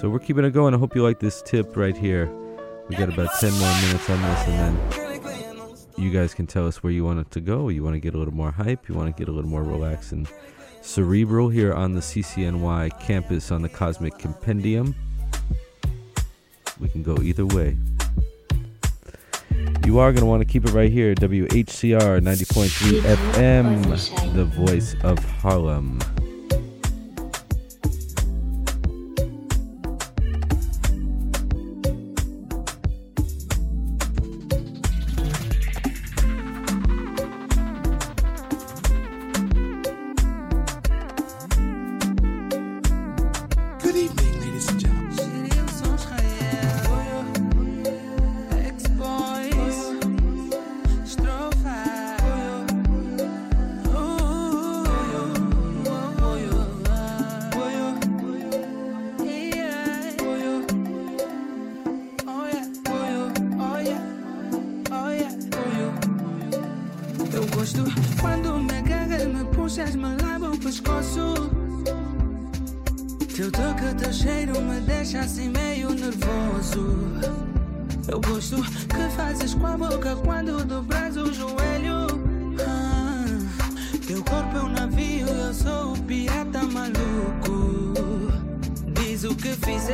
[0.00, 0.74] So we're keeping it going.
[0.74, 2.30] I hope you like this tip right here.
[2.88, 6.82] We got about 10 more minutes on this, and then you guys can tell us
[6.82, 7.68] where you want it to go.
[7.68, 9.64] You want to get a little more hype, you want to get a little more
[9.64, 10.28] relaxed and
[10.88, 14.94] cerebral here on the CCNY campus on the Cosmic Compendium.
[16.80, 17.76] We can go either way.
[19.84, 24.96] You are going to want to keep it right here, WHCR 90.3 FM, the voice
[25.02, 26.00] of Harlem.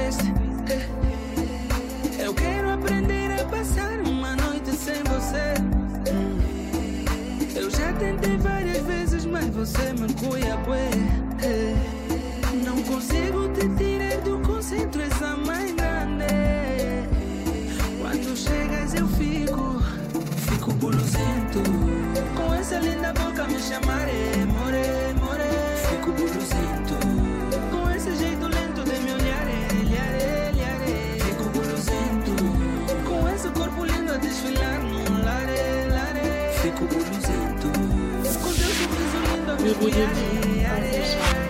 [0.04, 0.32] Fizeste.
[2.18, 5.54] Eu quero aprender a passar uma noite sem você.
[7.58, 10.90] Eu já tentei várias vezes, mas você me cuia, bué.
[12.64, 16.24] Não consigo te tirar do concentro, essa mãe grande.
[18.00, 19.82] Quando chegas, eu fico,
[20.50, 21.62] fico buluzento.
[22.36, 25.03] Com essa linda boca me chamaré, more,
[36.62, 37.68] Fico buluzento.
[38.42, 41.43] Com teu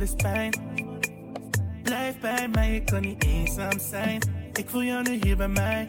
[0.00, 0.50] is pijn.
[1.82, 4.20] Blijf bij mij, ik kan niet eenzaam zijn.
[4.52, 5.86] Ik voel jou nu hier bij mij.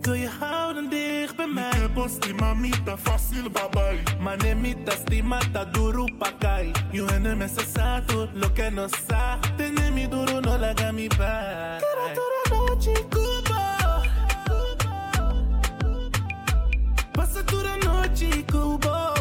[0.00, 1.70] Wil je houden dicht bij mij?
[1.70, 4.02] Ik posti mamita fácil babai.
[4.20, 6.70] Manemita stimata duro pakai.
[6.90, 9.38] You en de mesa sato, lo que no sa.
[9.56, 11.80] Tene mi duro, no la haga mi pai.
[11.80, 13.78] Quiero toda noche Cuba.
[17.12, 19.19] Pasa toda noche Cuba.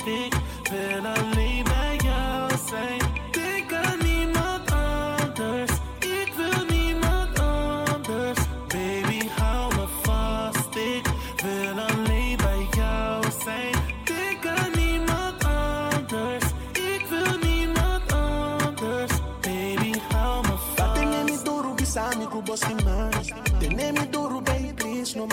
[0.00, 0.06] Vast.
[0.06, 0.34] Ik
[0.70, 3.00] wil alleen bij jou zijn.
[3.30, 5.70] Denk aan niemand anders.
[5.98, 8.38] Ik wil niemand anders.
[8.68, 10.76] Baby, hou me vast.
[10.76, 11.06] Ik
[11.42, 13.74] wil alleen bij jou zijn.
[14.04, 16.44] Denk aan niemand anders.
[16.72, 19.12] Ik wil niemand anders.
[19.40, 20.94] Baby, hou me vast.
[20.94, 25.26] Tenemi duro bisami ku bosi mais Tenemi duro baby please no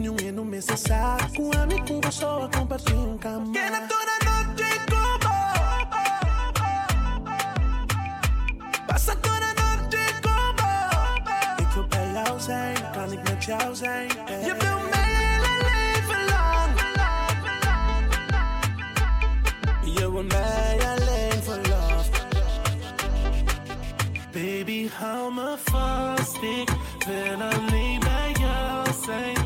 [0.00, 4.18] marcar Nenhum e no necessário Com amigo vou só a compartilhar um cama Quiero toda
[4.24, 5.28] noche como
[8.86, 10.68] Passa toda noche como
[11.60, 16.24] Ik wil bij jou zijn, kan ik met jou zijn Je wil mij hele leven
[16.24, 16.70] lang.
[19.94, 22.10] Je wil mij alleen voor love
[24.32, 26.36] Baby, hou me vast.
[26.36, 26.70] Ik
[27.06, 29.39] wil alleen bij jou zijn.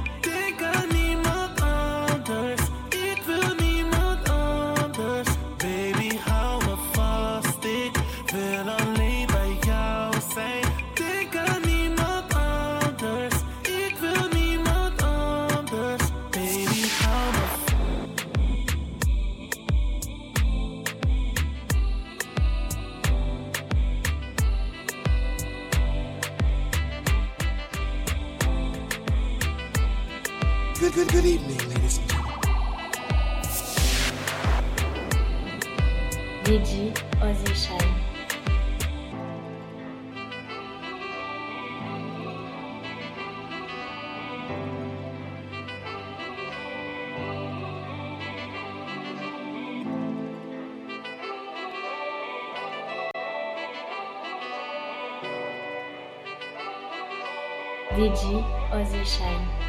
[37.44, 38.14] Ozzy Shine.
[57.94, 59.63] DJ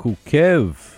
[0.00, 0.16] tão bem.
[0.16, 0.89] Lakou Kev.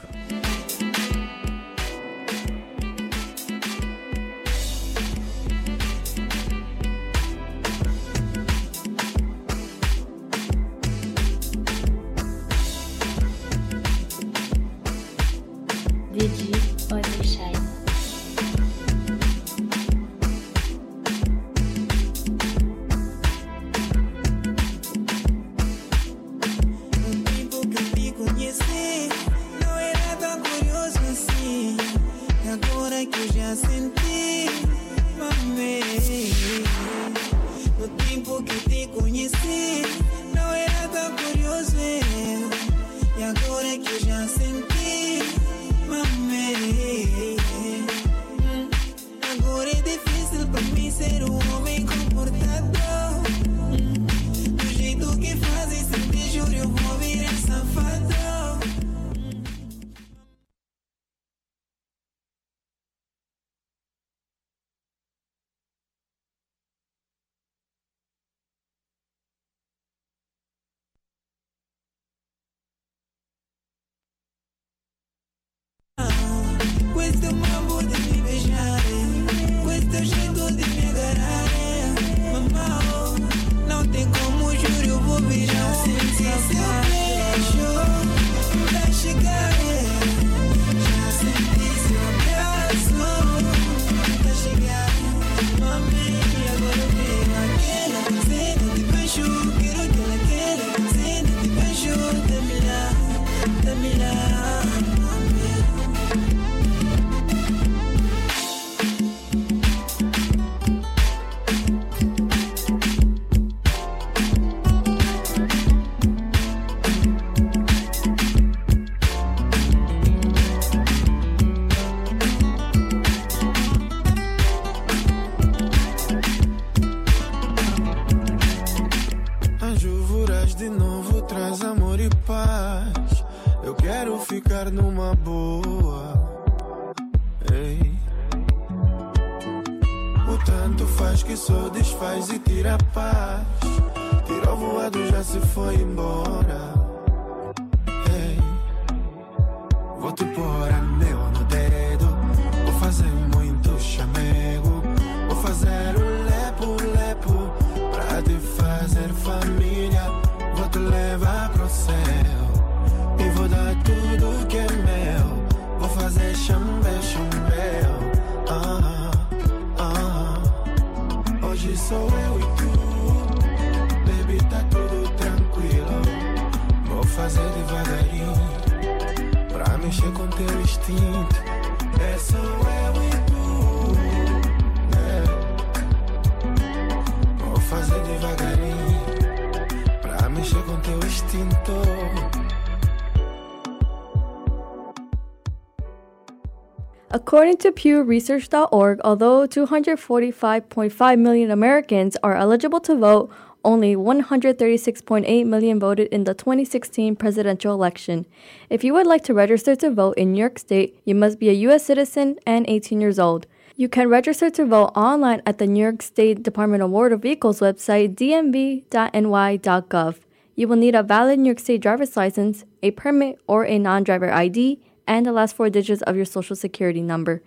[197.33, 203.31] According to PewResearch.org, although 245.5 million Americans are eligible to vote,
[203.65, 208.27] only 136.8 million voted in the 2016 presidential election.
[208.69, 211.49] If you would like to register to vote in New York State, you must be
[211.49, 211.87] a U.S.
[211.87, 213.47] citizen and 18 years old.
[213.77, 217.61] You can register to vote online at the New York State Department of Motor Vehicles
[217.61, 220.17] website, dmv.ny.gov.
[220.55, 224.05] You will need a valid New York State driver's license, a permit, or a non
[224.05, 227.43] driver ID, and the last four digits of your social security number.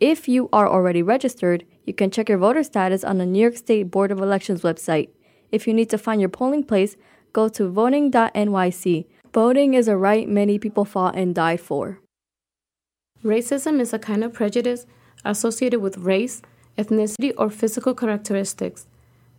[0.00, 3.56] If you are already registered, you can check your voter status on the New York
[3.56, 5.08] State Board of Elections website.
[5.50, 6.96] If you need to find your polling place,
[7.32, 9.06] go to voting.nyc.
[9.32, 12.00] Voting is a right many people fought and died for.
[13.24, 14.86] Racism is a kind of prejudice
[15.24, 16.42] associated with race,
[16.76, 18.86] ethnicity, or physical characteristics.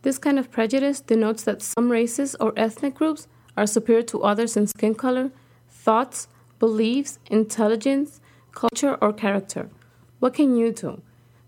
[0.02, 4.56] This kind of prejudice denotes that some races or ethnic groups are superior to others
[4.58, 5.32] in skin color,
[5.70, 6.28] thoughts,
[6.60, 8.20] beliefs, intelligence,
[8.52, 9.70] culture, or character.
[10.20, 11.02] What can you do?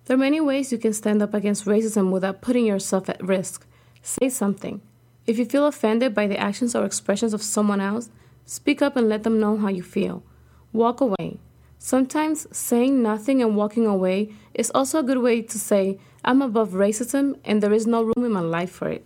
[0.05, 3.67] There are many ways you can stand up against racism without putting yourself at risk.
[4.01, 4.81] Say something.
[5.27, 8.09] If you feel offended by the actions or expressions of someone else,
[8.45, 10.23] speak up and let them know how you feel.
[10.73, 11.39] Walk away.
[11.77, 16.71] Sometimes saying nothing and walking away is also a good way to say, I'm above
[16.71, 19.05] racism and there is no room in my life for it.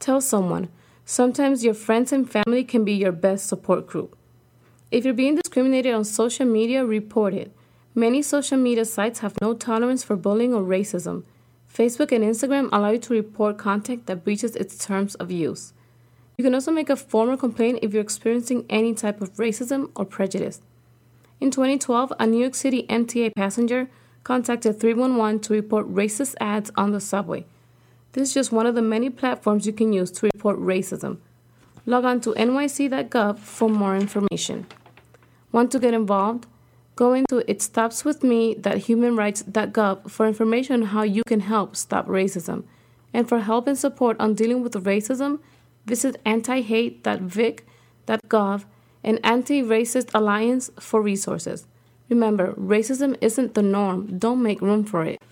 [0.00, 0.68] Tell someone.
[1.04, 4.16] Sometimes your friends and family can be your best support group.
[4.94, 7.50] If you're being discriminated on social media, report it.
[7.96, 11.24] Many social media sites have no tolerance for bullying or racism.
[11.68, 15.72] Facebook and Instagram allow you to report content that breaches its terms of use.
[16.38, 20.04] You can also make a formal complaint if you're experiencing any type of racism or
[20.04, 20.60] prejudice.
[21.40, 23.90] In 2012, a New York City MTA passenger
[24.22, 27.46] contacted 311 to report racist ads on the subway.
[28.12, 31.18] This is just one of the many platforms you can use to report racism.
[31.84, 34.66] Log on to nyc.gov for more information.
[35.54, 36.48] Want to get involved?
[36.96, 42.64] Go into itstopswithme.humanrights.gov for information on how you can help stop racism.
[43.12, 45.38] And for help and support on dealing with racism,
[45.86, 48.64] visit antihate.vic.gov
[49.04, 51.68] and Anti Racist Alliance for resources.
[52.08, 54.18] Remember, racism isn't the norm.
[54.18, 55.22] Don't make room for it.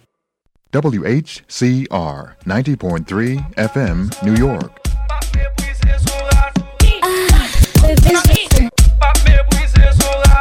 [0.71, 4.79] WHCR 90.3 FM, New York.
[9.05, 10.32] Ah, Désolé pour un reboot.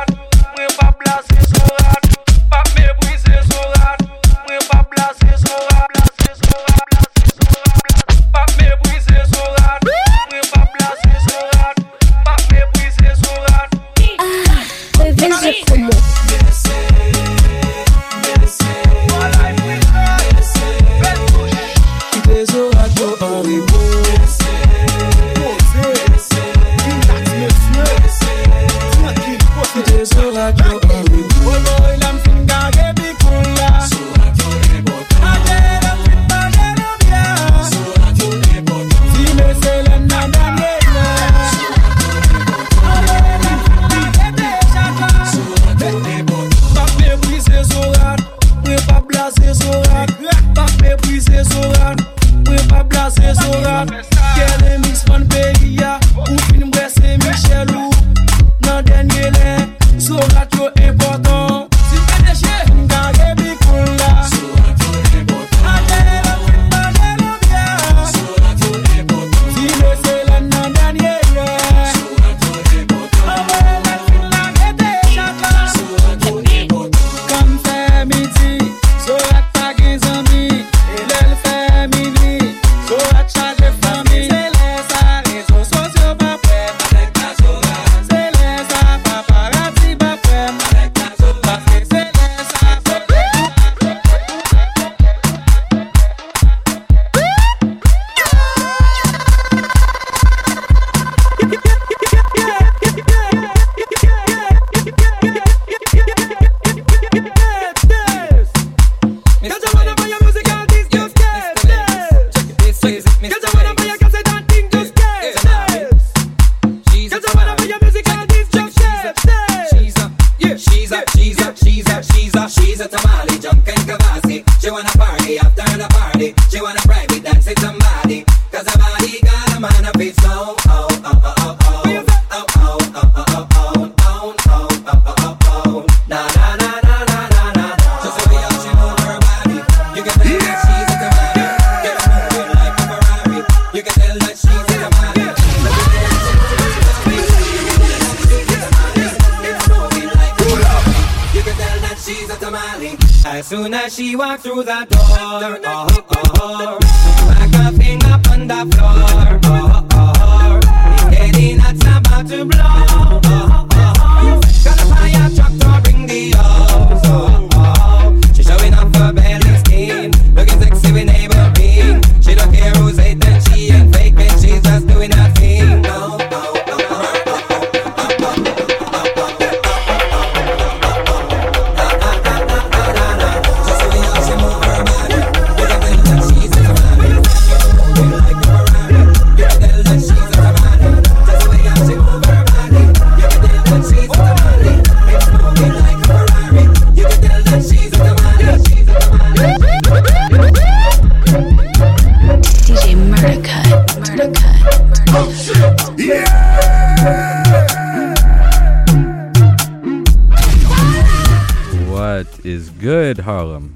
[213.12, 213.76] Red Harlem.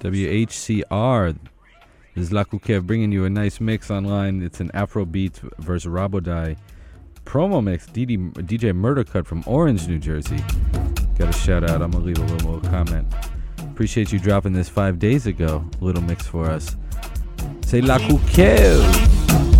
[0.00, 1.36] WHCR.
[2.14, 4.40] This is Lakou Kev bringing you a nice mix online.
[4.42, 6.56] It's an Afro Beats versus Raboday
[7.26, 7.86] promo mix.
[7.88, 10.38] DD, DJ Murder Cut from Orange, New Jersey.
[11.18, 11.82] Got a shout out.
[11.82, 13.06] I'm going to leave a little more comment.
[13.58, 15.62] Appreciate you dropping this five days ago.
[15.82, 16.74] Little mix for us.
[17.66, 19.59] Say Lakou Kev.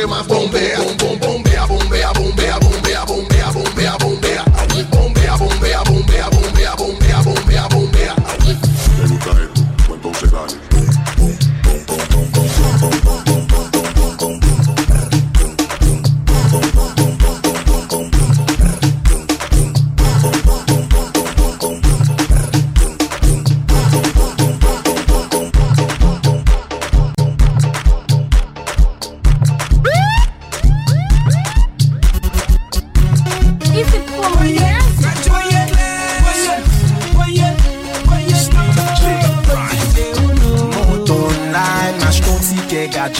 [0.00, 1.29] queimar bombeia Bom, bom, bom.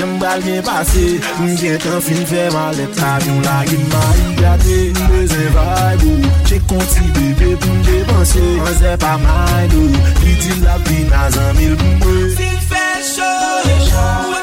[0.01, 4.79] Jem bal gen pase, mgen tan fin fe malet Avyon la gen ma yi gade,
[5.11, 9.85] bezen vay bou Che konti bebe pou mde panse, anze pa may do
[10.25, 14.40] Li di la pi nazan mil pou mwe Fin fe chou, chou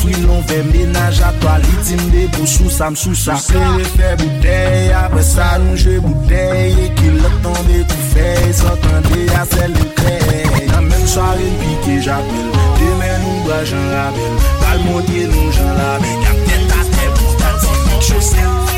[0.00, 2.90] fri lon ve menaj a toa Li tim de pou sou sa.
[2.92, 3.36] M sou sa.
[3.40, 8.10] Se le fe boutey, apre sa nou jwe boutey E ki le tan de kou
[8.12, 13.46] fey, sotan de a sel le krey Nan men soare n pike japel, demen nou
[13.48, 18.08] bra jan rabel Bal monye nou jan label, kapten ta te pou stel, son fok
[18.10, 18.73] chosel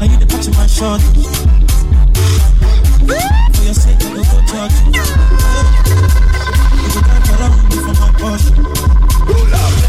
[0.00, 1.26] Now you the touch of my shoulders.
[3.54, 4.92] For your sake, I go go judge you.
[6.80, 8.52] You go drive around me for my Porsche.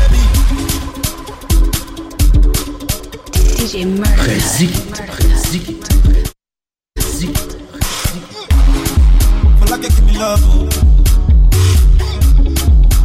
[0.01, 0.23] Baby,
[3.57, 4.81] DJ Murder Reziki,
[5.21, 5.73] reziki,
[6.97, 7.41] reziki.
[9.59, 10.43] well, I can give me love.
[10.43, 10.49] oh.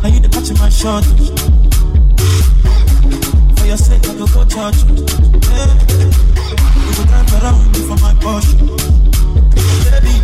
[0.02, 1.35] Now you the touch of my shoulders.
[4.56, 4.62] You.
[4.62, 5.68] Yeah.
[6.86, 8.56] You go drive around me for my Porsche.
[9.92, 10.14] Baby,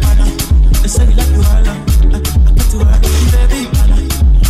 [0.80, 1.74] they say you like to holla.
[1.76, 2.18] I,
[2.56, 2.96] got to holla.
[3.28, 3.92] Baby, man,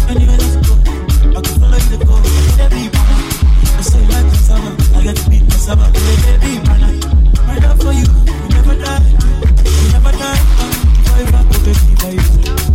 [0.08, 0.74] anywhere that you go,
[1.34, 2.14] I can follow you to go.
[2.58, 3.10] Baby, man,
[3.74, 4.70] they say you like cassava.
[4.94, 5.86] I got to beat cassava.
[5.90, 6.82] Baby, man,
[7.48, 8.06] right up for you.
[8.06, 9.02] You never die.
[9.82, 10.42] You never die.
[11.10, 12.71] Forever, oh baby, baby.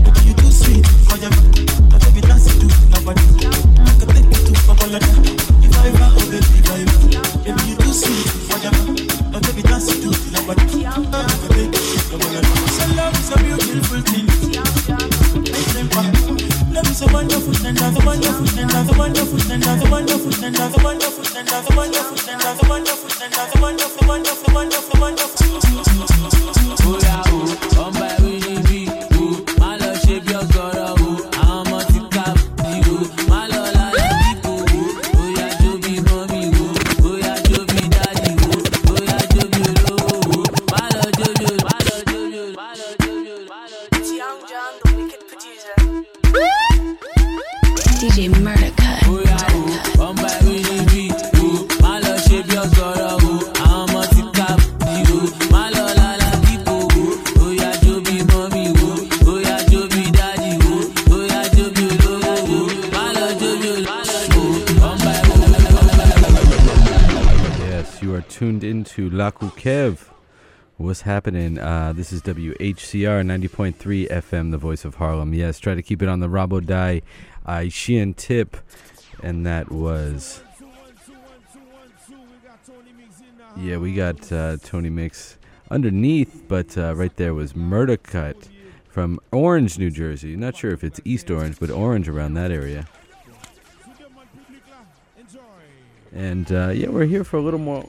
[17.49, 18.47] Is a wonderful
[69.67, 70.07] Kev.
[70.77, 71.59] What's happening?
[71.59, 75.33] Uh, this is WHCR 90.3 FM, the voice of Harlem.
[75.33, 77.01] Yes, try to keep it on the Raboday
[77.45, 78.55] Aishian tip.
[79.21, 80.41] And that was.
[83.57, 85.37] Yeah, we got uh, Tony Mix
[85.69, 88.47] underneath, but uh, right there was Murder Cut
[88.87, 90.37] from Orange, New Jersey.
[90.37, 92.87] Not sure if it's East Orange, but Orange around that area.
[96.13, 97.85] And uh, yeah, we're here for a little more,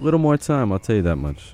[0.00, 0.72] little more time.
[0.72, 1.52] I'll tell you that much.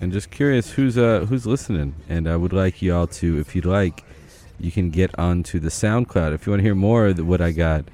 [0.00, 1.94] And just curious who's uh who's listening.
[2.08, 4.04] And I would like y'all to, if you'd like,
[4.58, 6.34] you can get onto the SoundCloud.
[6.34, 7.84] If you want to hear more of what I got,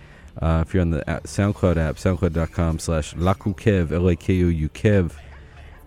[0.41, 5.13] uh, if you're on the SoundCloud app, soundcloud.com slash lakoukev, L-A-K-O-U Kev.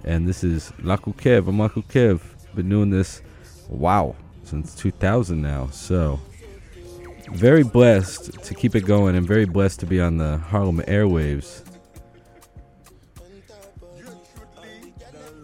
[0.04, 1.48] And this is Lakou Kev.
[1.48, 2.22] I'm Lakou Kev.
[2.56, 3.22] Been doing this,
[3.70, 5.68] wow, since 2000 now.
[5.68, 6.20] So
[7.32, 11.63] very blessed to keep it going and very blessed to be on the Harlem airwaves.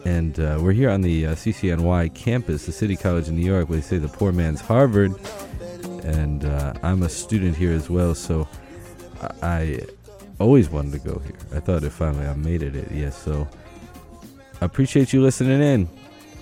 [0.06, 3.70] And uh, we're here on the uh, CCNY campus, the City College in New York,
[3.70, 5.14] where they say the poor man's Harvard.
[6.04, 8.48] And uh, I'm a student here as well, so
[9.42, 9.80] I,
[10.40, 11.36] always wanted to go here.
[11.54, 13.18] I thought if finally I made it, it yes.
[13.22, 13.48] So
[14.62, 15.90] I appreciate you listening in.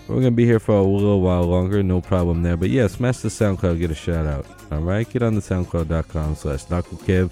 [0.07, 2.55] We're gonna be here for a little while longer, no problem there.
[2.55, 4.45] But yeah, smash the SoundCloud, get a shout out.
[4.71, 7.31] All right, get on the SoundCloud.com slash Kev,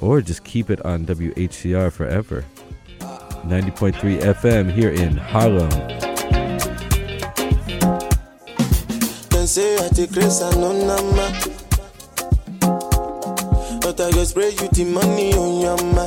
[0.00, 2.44] or just keep it on WHCR forever.
[3.48, 5.68] 90.3 FM here in Harlem.
[9.28, 10.74] Can say I take grace and no.
[13.80, 16.06] But I go spray you the money on your ma.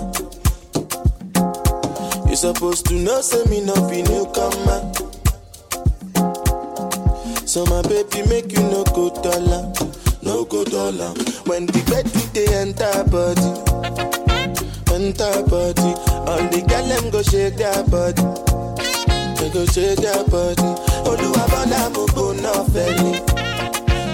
[2.28, 4.92] You supposed to know, say me no be newcomer.
[7.46, 9.72] So my baby make you no go dollar,
[10.24, 11.14] no go dollar.
[11.46, 13.67] When the bed they enter body,
[14.98, 15.92] enter party.
[16.28, 18.22] All the girls them go shake their body.
[19.38, 20.70] They go shake their body.
[21.10, 23.14] Oluwabola mo go na fẹli.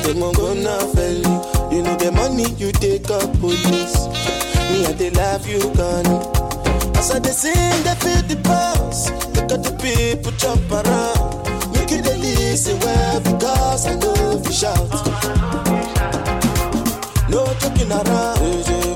[0.04, 1.72] They mo go na fẹli.
[1.72, 3.98] You know the money you take up police.
[4.70, 6.06] Me and dey love you gone.
[6.98, 9.10] As I they sing, they feel the pulse.
[9.36, 11.74] Look at the people jump around.
[11.74, 14.78] Make it dey listen well because I know you shout.
[14.92, 16.33] Oh, I know you shout
[17.34, 18.40] no joking around.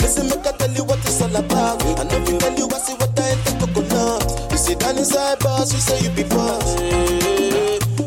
[0.02, 1.84] Listen, make I tell you what it's all about.
[2.00, 4.52] I know you tell you I see what I ain't the coconut.
[4.52, 6.76] You sit down inside boss, you say you be boss.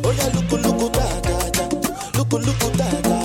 [0.04, 3.19] Oh yeah, look, look, da da da, look, look, da da.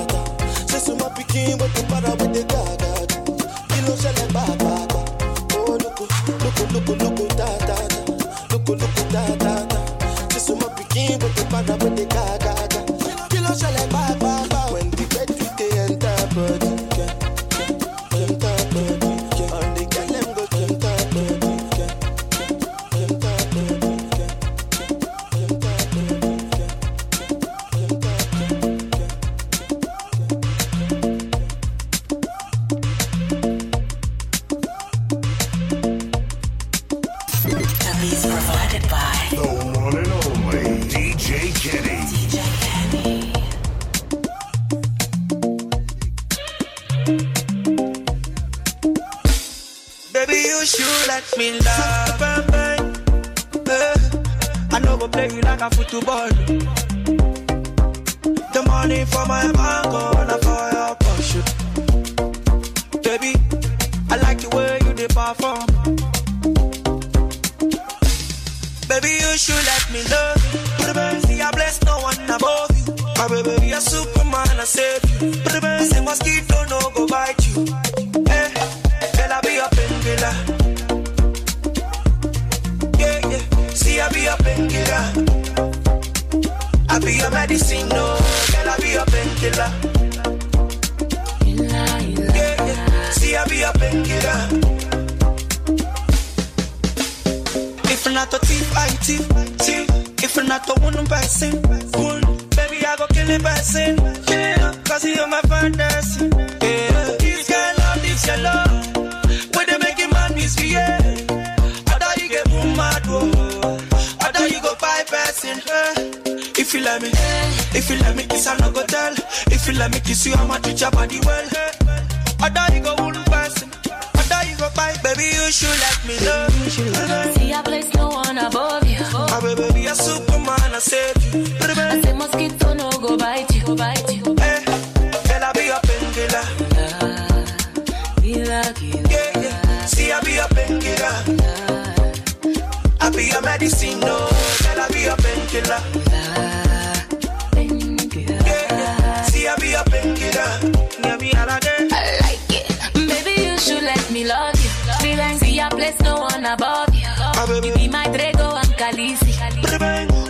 [156.46, 157.08] and above you.
[157.20, 159.34] Oh, you be my Drago and Khaleesi.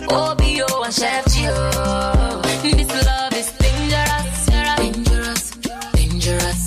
[0.08, 2.42] Obio and Chef Gio.
[2.62, 5.50] This love is dangerous, dangerous,
[5.92, 6.60] dangerous.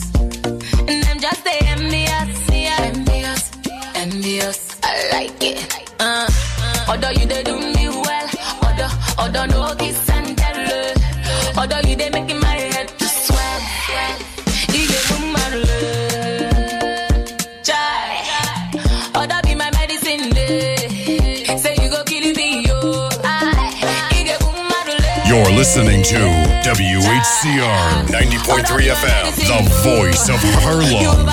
[0.89, 3.51] And I'm just the envious, envious,
[3.95, 4.79] envious.
[4.83, 5.89] I like it.
[5.99, 6.29] Uh,
[6.87, 7.68] although you they do
[25.59, 26.15] listening to
[26.63, 28.63] WHCR 90.3
[28.95, 31.27] FM, the voice of Harlem.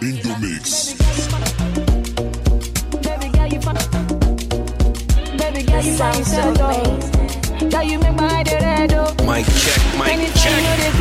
[0.00, 0.94] in the mix.
[5.36, 7.70] Baby girl, you sound so dope.
[7.70, 8.90] Girl, you make my head red.
[9.26, 10.35] Mic check, mic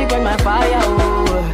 [0.00, 1.52] fi burn my fire, oh.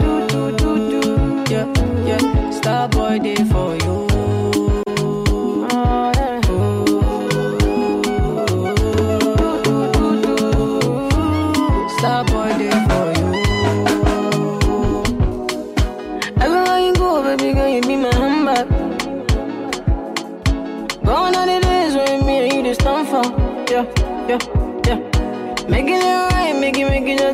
[0.00, 1.66] Do, do, do, do, yeah,
[2.06, 2.22] yeah.
[2.58, 3.71] Starboy day for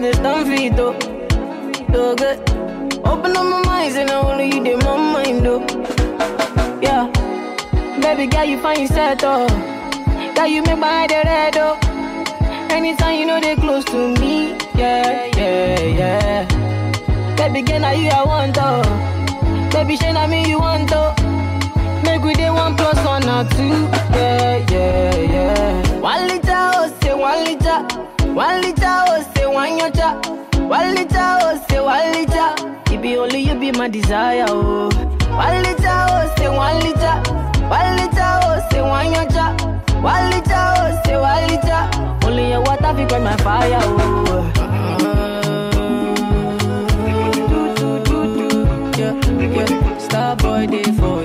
[0.09, 0.99] just stand for it, though.
[1.93, 2.39] So good.
[3.05, 5.61] Open up my mind, and I only you did my mind, though.
[6.81, 7.11] Yeah.
[8.01, 9.47] Baby girl, you find yourself, though.
[10.35, 11.77] Girl, you make my head red, though.
[12.75, 17.37] Anytime you know they close to me, yeah, yeah, yeah.
[17.37, 18.83] Baby girl, now you I want, though.
[19.73, 21.15] Baby, shine on me, you want, though.
[22.05, 23.89] Make we day one plus one or two.
[24.17, 26.01] Yeah, yeah, yeah.
[26.01, 28.18] One liter, oh, say one liter.
[28.39, 29.21] One liter, oh,
[31.69, 32.15] say one.
[32.93, 34.89] It be only you be my desire, oh.
[38.47, 39.57] Oh, say one yacha.
[40.01, 41.49] One liter, oh, say one.
[42.25, 44.53] Only your water quench my fire, oh.
[48.99, 49.99] Yeah, yeah.
[49.99, 51.18] Star boy day for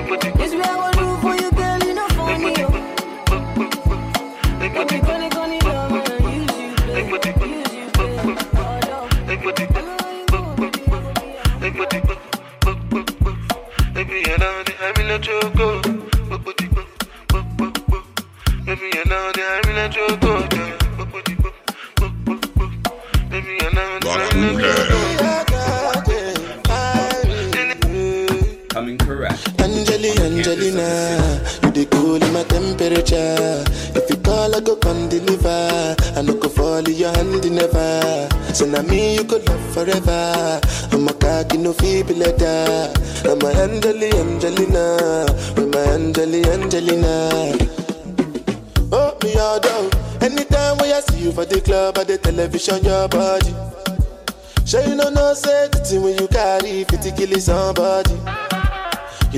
[0.00, 0.39] This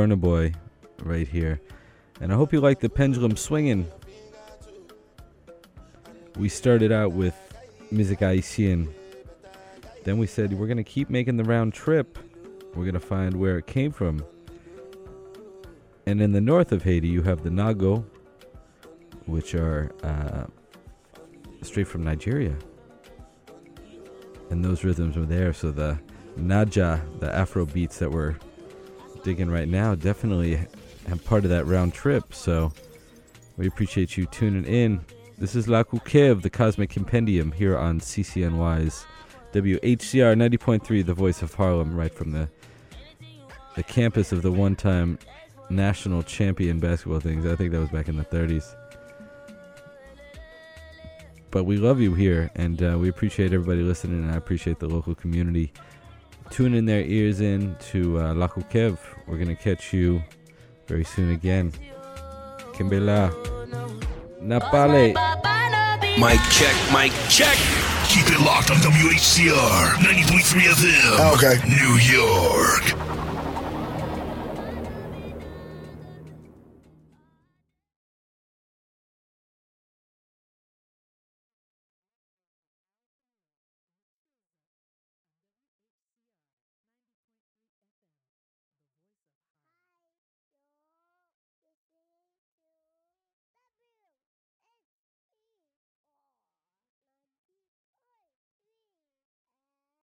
[0.00, 0.54] Burna Boy,
[1.02, 1.60] right here.
[2.22, 3.86] And I hope you like the pendulum swinging.
[6.36, 7.34] We started out with
[7.90, 8.94] Music Haitian.
[10.04, 12.18] Then we said we're gonna keep making the round trip.
[12.74, 14.24] We're gonna find where it came from.
[16.06, 18.02] And in the north of Haiti, you have the Nago,
[19.26, 20.46] which are uh,
[21.60, 22.56] straight from Nigeria.
[24.48, 25.52] And those rhythms were there.
[25.52, 26.00] So the
[26.38, 28.36] Naija, the Afro beats that we're
[29.22, 30.66] digging right now, definitely
[31.08, 32.34] have part of that round trip.
[32.34, 32.72] So
[33.56, 35.04] we appreciate you tuning in.
[35.38, 39.06] This is Lakou Kev the Cosmic Compendium here on CCNY's
[39.52, 42.48] WHCR 90.3, the voice of Harlem, right from the
[43.76, 45.18] the campus of the one-time
[45.70, 47.46] national champion basketball things.
[47.46, 48.74] I think that was back in the 30s.
[51.50, 54.88] But we love you here, and uh, we appreciate everybody listening, and I appreciate the
[54.88, 55.72] local community
[56.50, 58.98] tuning their ears in to uh, Lakou Kev.
[59.26, 60.22] We're going to catch you
[60.86, 61.72] very soon again.
[62.74, 63.30] Kimbela.
[64.42, 65.14] Napale.
[66.18, 67.56] Mic check, mic check.
[68.08, 71.34] Keep it locked on WHCR 90.3 FM.
[71.34, 71.60] Okay.
[71.68, 73.09] New York.